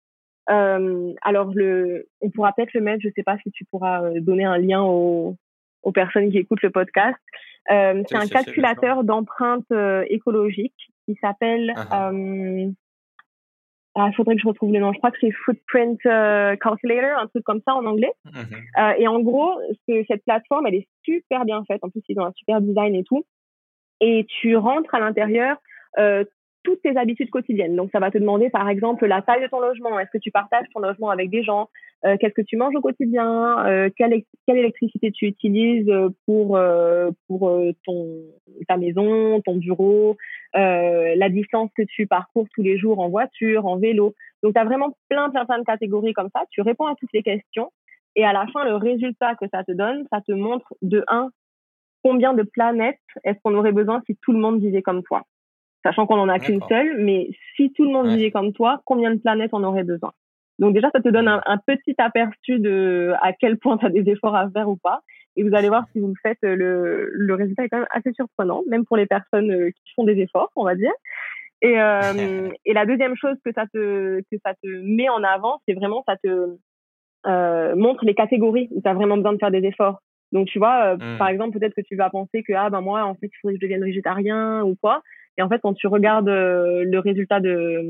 Euh, 0.50 1.12
alors, 1.22 1.52
le, 1.52 2.08
on 2.20 2.30
pourra 2.30 2.52
peut-être 2.52 2.74
le 2.74 2.80
mettre, 2.80 3.02
je 3.02 3.08
ne 3.08 3.12
sais 3.12 3.24
pas 3.24 3.36
si 3.38 3.50
tu 3.50 3.64
pourras 3.64 4.02
euh, 4.02 4.20
donner 4.20 4.44
un 4.44 4.58
lien 4.58 4.82
aux, 4.82 5.36
aux 5.82 5.92
personnes 5.92 6.30
qui 6.30 6.38
écoutent 6.38 6.62
le 6.62 6.70
podcast. 6.70 7.18
Euh, 7.72 8.04
c'est 8.08 8.16
un 8.16 8.28
calculateur 8.28 9.02
d'empreintes 9.02 9.64
euh, 9.72 10.04
écologiques 10.08 10.90
qui 11.06 11.16
s'appelle... 11.20 11.74
Uh 11.90 12.72
il 13.98 14.12
faudrait 14.14 14.34
que 14.34 14.42
je 14.42 14.46
retrouve 14.46 14.74
le 14.74 14.78
nom. 14.78 14.92
Je 14.92 14.98
crois 14.98 15.10
que 15.10 15.16
c'est 15.22 15.30
Footprint 15.30 15.98
Calculator, 16.02 17.18
un 17.18 17.28
truc 17.28 17.42
comme 17.44 17.62
ça 17.66 17.74
en 17.74 17.86
anglais. 17.86 18.12
Mhm. 18.26 18.92
et 18.98 19.08
en 19.08 19.20
gros, 19.20 19.54
cette 19.88 20.22
plateforme, 20.22 20.66
elle 20.66 20.74
est 20.74 20.88
super 21.02 21.46
bien 21.46 21.64
faite. 21.64 21.82
En 21.82 21.88
plus, 21.88 22.02
ils 22.10 22.20
ont 22.20 22.26
un 22.26 22.32
super 22.32 22.60
design 22.60 22.94
et 22.94 23.04
tout 23.04 23.24
et 24.00 24.26
tu 24.40 24.56
rentres 24.56 24.94
à 24.94 25.00
l'intérieur 25.00 25.56
euh, 25.98 26.24
toutes 26.62 26.82
tes 26.82 26.96
habitudes 26.96 27.30
quotidiennes. 27.30 27.76
Donc, 27.76 27.90
ça 27.92 28.00
va 28.00 28.10
te 28.10 28.18
demander, 28.18 28.50
par 28.50 28.68
exemple, 28.68 29.06
la 29.06 29.22
taille 29.22 29.40
de 29.40 29.46
ton 29.46 29.60
logement. 29.60 30.00
Est-ce 30.00 30.10
que 30.10 30.18
tu 30.18 30.32
partages 30.32 30.66
ton 30.74 30.80
logement 30.80 31.10
avec 31.10 31.30
des 31.30 31.44
gens? 31.44 31.68
Euh, 32.04 32.16
Qu'est-ce 32.18 32.34
que 32.34 32.42
tu 32.42 32.56
manges 32.56 32.74
au 32.74 32.80
quotidien? 32.80 33.64
Euh, 33.66 33.88
quelle, 33.96 34.22
quelle, 34.48 34.58
électricité 34.58 35.12
tu 35.12 35.26
utilises 35.26 35.92
pour 36.26 36.58
pour 37.28 37.62
ton 37.84 38.20
ta 38.66 38.76
maison, 38.78 39.40
ton 39.42 39.56
bureau? 39.56 40.16
La 40.54 41.28
distance 41.28 41.70
que 41.76 41.82
tu 41.82 42.08
parcours 42.08 42.48
tous 42.52 42.62
les 42.62 42.78
jours 42.78 42.98
en 42.98 43.10
voiture, 43.10 43.66
en 43.66 43.76
vélo. 43.76 44.14
Donc, 44.42 44.54
tu 44.54 44.60
as 44.60 44.64
vraiment 44.64 44.96
plein, 45.08 45.30
plein, 45.30 45.44
plein 45.44 45.60
de 45.60 45.64
catégories 45.64 46.14
comme 46.14 46.30
ça. 46.34 46.42
Tu 46.50 46.62
réponds 46.62 46.86
à 46.86 46.96
toutes 46.96 47.12
les 47.12 47.22
questions. 47.22 47.70
Et 48.16 48.24
à 48.24 48.32
la 48.32 48.46
fin, 48.48 48.64
le 48.64 48.74
résultat 48.74 49.36
que 49.36 49.46
ça 49.52 49.62
te 49.62 49.70
donne, 49.70 50.04
ça 50.10 50.20
te 50.20 50.32
montre 50.32 50.74
de 50.82 51.04
un 51.06 51.30
combien 52.06 52.34
de 52.34 52.44
planètes 52.44 53.00
est-ce 53.24 53.36
qu'on 53.42 53.56
aurait 53.56 53.72
besoin 53.72 54.00
si 54.06 54.16
tout 54.22 54.32
le 54.32 54.38
monde 54.38 54.60
vivait 54.60 54.82
comme 54.82 55.02
toi? 55.02 55.22
Sachant 55.84 56.06
qu'on 56.06 56.16
n'en 56.16 56.28
a 56.28 56.38
qu'une 56.38 56.62
seule, 56.68 56.98
mais 57.02 57.28
si 57.56 57.72
tout 57.72 57.82
le 57.82 57.90
monde 57.90 58.06
vivait 58.06 58.30
comme 58.30 58.52
toi, 58.52 58.80
combien 58.84 59.12
de 59.12 59.18
planètes 59.18 59.50
on 59.52 59.64
aurait 59.64 59.82
besoin? 59.82 60.12
Donc 60.60 60.72
déjà, 60.72 60.88
ça 60.92 61.00
te 61.00 61.08
donne 61.08 61.26
un, 61.26 61.58
petit 61.66 61.96
aperçu 61.98 62.60
de 62.60 63.12
à 63.22 63.32
quel 63.32 63.58
point 63.58 63.76
tu 63.76 63.86
as 63.86 63.90
des 63.90 64.08
efforts 64.08 64.36
à 64.36 64.48
faire 64.50 64.68
ou 64.68 64.76
pas. 64.76 65.00
Et 65.34 65.42
vous 65.42 65.54
allez 65.54 65.68
voir 65.68 65.84
si 65.92 65.98
vous 65.98 66.06
le 66.06 66.14
faites, 66.22 66.38
le, 66.42 67.10
le 67.12 67.34
résultat 67.34 67.64
est 67.64 67.68
quand 67.68 67.78
même 67.78 67.88
assez 67.90 68.12
surprenant, 68.12 68.62
même 68.68 68.86
pour 68.86 68.96
les 68.96 69.06
personnes 69.06 69.50
euh, 69.50 69.70
qui 69.70 69.92
font 69.96 70.04
des 70.04 70.18
efforts, 70.20 70.50
on 70.54 70.64
va 70.64 70.76
dire. 70.76 70.92
Et, 71.60 71.78
euh, 71.78 72.48
et 72.64 72.72
la 72.72 72.86
deuxième 72.86 73.16
chose 73.16 73.36
que 73.44 73.50
ça 73.52 73.64
te 73.66 74.20
que 74.20 74.36
ça 74.44 74.54
te 74.54 74.68
met 74.68 75.08
en 75.08 75.24
avant, 75.24 75.60
c'est 75.66 75.74
vraiment 75.74 76.04
ça 76.06 76.16
te 76.16 76.56
euh, 77.26 77.74
montre 77.74 78.04
les 78.04 78.14
catégories 78.14 78.68
où 78.70 78.80
tu 78.80 78.88
as 78.88 78.94
vraiment 78.94 79.16
besoin 79.16 79.32
de 79.32 79.38
faire 79.38 79.50
des 79.50 79.64
efforts. 79.64 80.00
Donc, 80.32 80.48
tu 80.48 80.58
vois, 80.58 80.94
euh, 80.94 80.96
mmh. 80.96 81.18
par 81.18 81.28
exemple, 81.28 81.58
peut-être 81.58 81.74
que 81.74 81.82
tu 81.82 81.96
vas 81.96 82.10
penser 82.10 82.42
que, 82.42 82.52
ah, 82.52 82.70
ben 82.70 82.80
moi, 82.80 83.04
en 83.04 83.14
fait, 83.14 83.26
il 83.26 83.38
faudrait 83.40 83.54
que 83.54 83.60
je 83.60 83.66
devienne 83.66 83.84
végétarien 83.84 84.62
ou 84.62 84.74
quoi. 84.76 85.02
Et 85.38 85.42
en 85.42 85.48
fait, 85.48 85.60
quand 85.60 85.74
tu 85.74 85.86
regardes 85.86 86.28
euh, 86.28 86.84
le 86.84 86.98
résultat 86.98 87.40
de, 87.40 87.82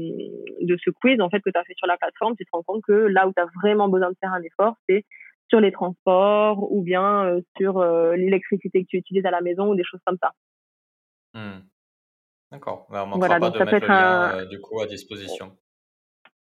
de 0.61 0.77
ce 0.83 0.90
quiz, 0.90 1.20
en 1.20 1.31
fait, 1.31 1.40
que 1.40 1.51
tu 1.51 1.59
as 1.59 1.64
fait 1.64 1.75
sur 1.77 1.87
la 1.87 1.96
plateforme, 1.96 2.35
tu 2.37 2.44
te 2.44 2.51
rends 2.53 2.62
compte 2.62 2.83
que 2.83 2.92
là 2.92 3.27
où 3.27 3.33
tu 3.33 3.40
as 3.40 3.46
vraiment 3.62 3.88
besoin 3.88 4.11
de 4.11 4.16
faire 4.20 4.33
un 4.33 4.42
effort, 4.42 4.75
c'est 4.88 5.05
sur 5.49 5.61
les 5.61 5.70
transports 5.70 6.70
ou 6.72 6.83
bien 6.83 7.25
euh, 7.25 7.40
sur 7.57 7.83
l'électricité 8.16 8.83
que 8.83 8.88
tu 8.88 8.96
utilises 8.96 9.27
à 9.27 9.31
la 9.31 9.40
maison 9.40 9.68
ou 9.68 9.77
des 9.77 9.85
choses 9.85 10.01
comme 10.05 10.18
ça. 10.20 10.33
Mmh. 11.35 11.61
D'accord. 12.51 12.87
Bah, 12.90 13.05
on 13.07 13.14
ne 13.14 13.16
voilà, 13.16 13.38
pas 13.38 13.51
de 13.51 13.59
mettre 13.59 13.72
le 13.72 13.87
lien, 13.87 14.46
du 14.46 14.61
coup, 14.61 14.81
à 14.81 14.87
disposition. 14.87 15.53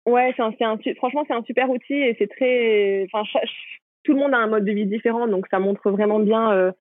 Ouais, 0.06 0.32
c'est 0.36 0.42
un, 0.42 0.52
un, 0.60 0.78
franchement, 0.96 1.24
c'est 1.28 1.34
un 1.34 1.44
super 1.44 1.70
outil 1.70 1.94
et 1.94 2.16
c'est 2.18 2.26
très, 2.26 3.06
enfin, 3.12 3.22
tout 4.04 4.12
le 4.12 4.18
monde 4.18 4.34
a 4.34 4.38
un 4.38 4.46
mode 4.46 4.64
de 4.64 4.72
vie 4.72 4.86
différent, 4.86 5.26
donc 5.28 5.46
ça 5.50 5.58
montre 5.58 5.90
vraiment 5.90 6.18
bien 6.18 6.52
euh, 6.52 6.72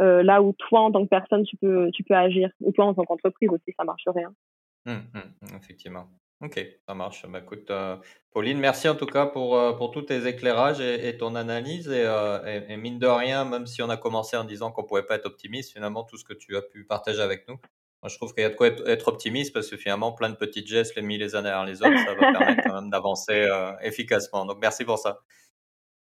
euh, 0.00 0.22
là 0.22 0.42
où 0.42 0.54
toi, 0.54 0.80
en 0.80 0.92
tant 0.92 1.04
que 1.04 1.08
personne, 1.08 1.44
tu 1.44 1.56
peux, 1.56 1.90
tu 1.92 2.04
peux 2.04 2.14
agir. 2.14 2.50
Ou 2.60 2.72
toi, 2.72 2.86
en 2.86 2.94
tant 2.94 3.04
qu'entreprise 3.04 3.50
aussi, 3.50 3.74
ça 3.76 3.84
marcherait. 3.84 4.24
Hein. 4.24 4.34
Hum, 4.86 5.02
hum, 5.14 5.56
effectivement. 5.56 6.06
Ok, 6.42 6.58
ça 6.88 6.94
marche. 6.94 7.26
Bah, 7.28 7.40
écoute, 7.40 7.70
euh, 7.70 7.96
Pauline, 8.32 8.58
merci 8.58 8.88
en 8.88 8.94
tout 8.94 9.04
cas 9.04 9.26
pour, 9.26 9.58
pour 9.76 9.90
tous 9.90 10.02
tes 10.02 10.26
éclairages 10.26 10.80
et, 10.80 11.16
ton 11.18 11.34
analyse. 11.34 11.90
Et, 11.90 12.06
et, 12.68 12.76
mine 12.78 12.98
de 12.98 13.06
rien, 13.06 13.44
même 13.44 13.66
si 13.66 13.82
on 13.82 13.90
a 13.90 13.98
commencé 13.98 14.38
en 14.38 14.44
disant 14.44 14.70
qu'on 14.70 14.82
ne 14.82 14.86
pouvait 14.86 15.02
pas 15.02 15.16
être 15.16 15.26
optimiste, 15.26 15.72
finalement, 15.74 16.02
tout 16.02 16.16
ce 16.16 16.24
que 16.24 16.32
tu 16.32 16.56
as 16.56 16.62
pu 16.62 16.84
partager 16.84 17.20
avec 17.20 17.46
nous, 17.46 17.56
moi, 18.02 18.08
je 18.08 18.16
trouve 18.16 18.32
qu'il 18.32 18.42
y 18.42 18.46
a 18.46 18.48
de 18.48 18.54
quoi 18.54 18.68
être, 18.68 19.08
optimiste 19.08 19.52
parce 19.52 19.68
que 19.68 19.76
finalement, 19.76 20.12
plein 20.12 20.30
de 20.30 20.36
petits 20.36 20.66
gestes 20.66 20.96
les 20.96 21.02
mis 21.02 21.18
les 21.18 21.34
uns 21.36 21.42
derrière 21.42 21.66
les 21.66 21.82
autres, 21.82 21.98
ça 21.98 22.14
va 22.14 22.32
permettre 22.32 22.62
quand 22.64 22.80
même 22.80 22.88
d'avancer 22.88 23.46
efficacement. 23.82 24.46
Donc, 24.46 24.56
merci 24.62 24.86
pour 24.86 24.98
ça. 24.98 25.20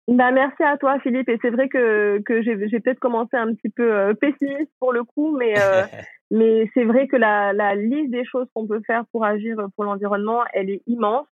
Bah, 0.07 0.31
merci 0.31 0.61
à 0.61 0.77
toi, 0.77 0.99
Philippe. 0.99 1.29
Et 1.29 1.39
c'est 1.41 1.49
vrai 1.49 1.67
que, 1.67 2.21
que 2.25 2.41
j'ai 2.43 2.55
peut-être 2.79 2.99
commencé 2.99 3.35
un 3.35 3.53
petit 3.53 3.69
peu 3.69 3.91
euh, 3.91 4.13
pessimiste 4.13 4.71
pour 4.79 4.93
le 4.93 5.03
coup, 5.03 5.35
mais, 5.35 5.55
euh, 5.57 5.81
mais 6.31 6.69
c'est 6.73 6.83
vrai 6.83 7.07
que 7.07 7.15
la, 7.15 7.53
la 7.53 7.75
liste 7.75 8.11
des 8.11 8.25
choses 8.25 8.47
qu'on 8.53 8.67
peut 8.67 8.81
faire 8.85 9.05
pour 9.11 9.25
agir 9.25 9.57
pour 9.75 9.83
l'environnement, 9.83 10.43
elle 10.53 10.69
est 10.69 10.81
immense. 10.85 11.27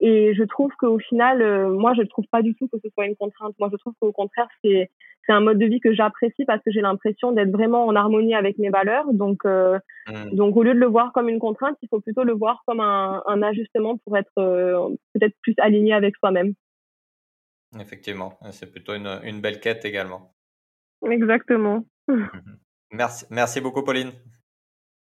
Et 0.00 0.34
je 0.34 0.42
trouve 0.42 0.70
qu'au 0.78 0.98
final, 0.98 1.40
euh, 1.40 1.70
moi, 1.70 1.94
je 1.94 2.02
ne 2.02 2.06
trouve 2.06 2.26
pas 2.30 2.42
du 2.42 2.54
tout 2.56 2.68
que 2.68 2.78
ce 2.82 2.90
soit 2.90 3.06
une 3.06 3.16
contrainte. 3.16 3.54
Moi, 3.58 3.68
je 3.72 3.76
trouve 3.78 3.94
qu'au 4.00 4.12
contraire, 4.12 4.48
c'est 4.62 4.90
c'est 5.24 5.32
un 5.32 5.40
mode 5.40 5.58
de 5.58 5.66
vie 5.66 5.80
que 5.80 5.92
j'apprécie 5.92 6.44
parce 6.44 6.62
que 6.62 6.70
j'ai 6.70 6.80
l'impression 6.80 7.32
d'être 7.32 7.50
vraiment 7.50 7.84
en 7.84 7.96
harmonie 7.96 8.36
avec 8.36 8.58
mes 8.58 8.70
valeurs. 8.70 9.12
Donc, 9.12 9.44
mmh. 9.44 10.36
donc, 10.36 10.56
au 10.56 10.62
lieu 10.62 10.72
de 10.72 10.78
le 10.78 10.86
voir 10.86 11.12
comme 11.12 11.28
une 11.28 11.40
contrainte, 11.40 11.76
il 11.82 11.88
faut 11.88 12.00
plutôt 12.00 12.22
le 12.22 12.32
voir 12.32 12.62
comme 12.64 12.78
un, 12.78 13.24
un 13.26 13.42
ajustement 13.42 13.96
pour 14.04 14.16
être 14.16 14.30
peut-être 14.36 15.34
plus 15.42 15.56
aligné 15.58 15.94
avec 15.94 16.14
soi-même. 16.18 16.54
Effectivement, 17.78 18.38
c'est 18.52 18.70
plutôt 18.70 18.94
une, 18.94 19.20
une, 19.24 19.40
belle 19.40 19.60
quête 19.60 19.84
également. 19.84 20.34
Exactement. 21.08 21.84
Mhm. 22.08 22.28
Merci, 22.92 23.24
merci 23.30 23.60
beaucoup, 23.60 23.82
Pauline. 23.82 24.12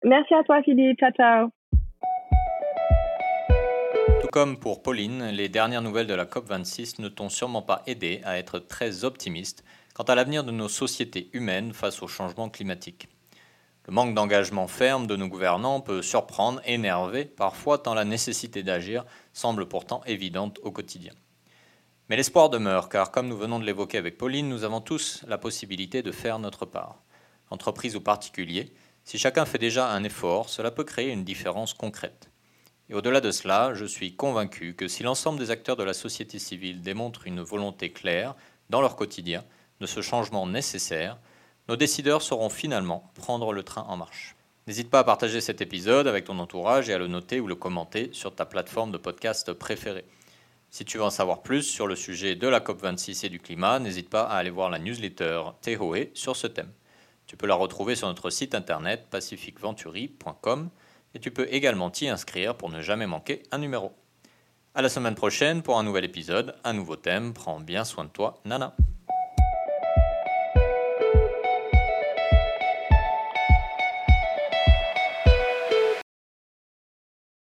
Merci 0.05 0.35
à 0.35 0.45
toi, 0.45 0.63
Philippe. 0.63 1.01
Ciao, 1.01 1.11
ciao. 1.11 1.51
Tout 4.21 4.29
comme 4.31 4.61
pour 4.61 4.85
Pauline, 4.85 5.31
les 5.31 5.49
dernières 5.49 5.83
nouvelles 5.83 6.07
de 6.07 6.15
la 6.15 6.25
COP26 6.25 7.03
ne 7.03 7.09
t'ont 7.09 7.29
sûrement 7.29 7.63
pas 7.63 7.83
aidé 7.89 8.21
à 8.23 8.39
être 8.39 8.61
très 8.61 9.05
optimiste 9.05 9.65
quant 9.95 10.05
à 10.05 10.15
l'avenir 10.15 10.45
de 10.45 10.53
nos 10.53 10.69
sociétés 10.69 11.29
humaines 11.33 11.73
face 11.73 12.03
au 12.03 12.07
changement 12.07 12.49
climatique. 12.49 13.09
Le 13.87 13.93
manque 13.93 14.15
d'engagement 14.15 14.69
ferme 14.69 15.09
de 15.09 15.17
nos 15.17 15.27
gouvernants 15.27 15.81
peut 15.81 16.03
surprendre, 16.03 16.61
énerver, 16.65 17.25
parfois 17.25 17.79
tant 17.79 17.95
la 17.95 18.05
nécessité 18.05 18.63
d'agir 18.63 19.05
semble 19.33 19.67
pourtant 19.67 20.05
évidente 20.05 20.61
au 20.63 20.71
quotidien. 20.71 21.13
Mais 22.13 22.17
l'espoir 22.17 22.51
demeure, 22.51 22.91
car 22.91 23.11
comme 23.11 23.27
nous 23.27 23.39
venons 23.39 23.59
de 23.59 23.65
l'évoquer 23.65 23.97
avec 23.97 24.19
Pauline, 24.19 24.51
nous 24.51 24.65
avons 24.65 24.83
tous 24.83 25.25
la 25.27 25.39
possibilité 25.39 26.03
de 26.03 26.13
faire 26.13 26.39
notre 26.39 26.67
part. 26.67 27.03
Entreprise 27.49 27.97
ou 27.97 28.03
particulier, 28.03 28.75
si 29.03 29.17
chacun 29.17 29.47
fait 29.47 29.57
déjà 29.57 29.89
un 29.89 30.05
effort, 30.05 30.51
cela 30.51 30.71
peut 30.71 30.85
créer 30.85 31.11
une 31.11 31.25
différence 31.25 31.73
concrète. 31.73 32.31
Et 32.91 32.95
au-delà 32.95 33.23
de 33.23 33.31
cela, 33.31 33.73
je 33.73 33.87
suis 33.87 34.15
convaincu 34.15 34.75
que 34.75 34.89
si 34.89 35.03
l'ensemble 35.03 35.39
des 35.39 35.51
acteurs 35.51 35.79
de 35.79 35.85
la 35.85 35.95
société 35.95 36.39
civile 36.39 36.83
démontrent 36.83 37.27
une 37.27 37.41
volonté 37.41 37.93
claire 37.93 38.35
dans 38.69 38.83
leur 38.83 38.95
quotidien 38.95 39.43
de 39.81 39.87
ce 39.87 40.03
changement 40.03 40.47
nécessaire, 40.47 41.17
nos 41.71 41.77
décideurs 41.77 42.21
sauront 42.21 42.51
finalement 42.51 43.11
prendre 43.15 43.55
le 43.55 43.63
train 43.63 43.87
en 43.89 43.97
marche. 43.97 44.37
N'hésite 44.67 44.91
pas 44.91 44.99
à 44.99 45.05
partager 45.05 45.41
cet 45.41 45.63
épisode 45.63 46.07
avec 46.07 46.27
ton 46.27 46.39
entourage 46.41 46.91
et 46.91 46.93
à 46.93 46.99
le 46.99 47.07
noter 47.07 47.41
ou 47.41 47.47
le 47.47 47.55
commenter 47.55 48.11
sur 48.13 48.35
ta 48.35 48.45
plateforme 48.45 48.93
de 48.93 48.99
podcast 48.99 49.55
préférée. 49.55 50.05
Si 50.75 50.87
tu 50.87 50.97
veux 50.97 51.05
en 51.05 51.11
savoir 51.11 51.43
plus 51.43 51.65
sur 51.65 51.87
le 51.87 51.95
sujet 51.95 52.35
de 52.35 52.49
la 52.49 52.61
COP26 52.61 53.27
et 53.27 53.29
du 53.29 53.39
climat, 53.39 53.79
n'hésite 53.79 54.09
pas 54.09 54.23
à 54.23 54.37
aller 54.37 54.49
voir 54.49 54.71
la 54.71 54.79
newsletter 54.79 55.43
Tehoe 55.61 56.09
sur 56.15 56.35
ce 56.35 56.47
thème. 56.47 56.73
Tu 57.27 57.37
peux 57.37 57.47
la 57.47 57.55
retrouver 57.55 57.95
sur 57.95 58.09
notre 58.09 58.31
site 58.31 58.55
internet 58.55 59.07
pacificventuri.com 59.11 60.71
et 61.15 61.19
tu 61.19 61.31
peux 61.31 61.47
également 61.51 61.91
t'y 61.91 62.09
inscrire 62.09 62.57
pour 62.57 62.71
ne 62.71 62.81
jamais 62.81 63.07
manquer 63.07 63.43
un 63.51 63.59
numéro. 63.59 63.93
À 64.75 64.81
la 64.81 64.89
semaine 64.89 65.15
prochaine 65.15 65.61
pour 65.61 65.79
un 65.79 65.83
nouvel 65.83 66.07
épisode, 66.07 66.55
un 66.65 66.73
nouveau 66.73 66.97
thème. 66.97 67.35
Prends 67.35 67.61
bien 67.61 67.85
soin 67.85 68.07
de 68.07 68.11
toi, 68.11 68.41
Nana. 68.47 68.75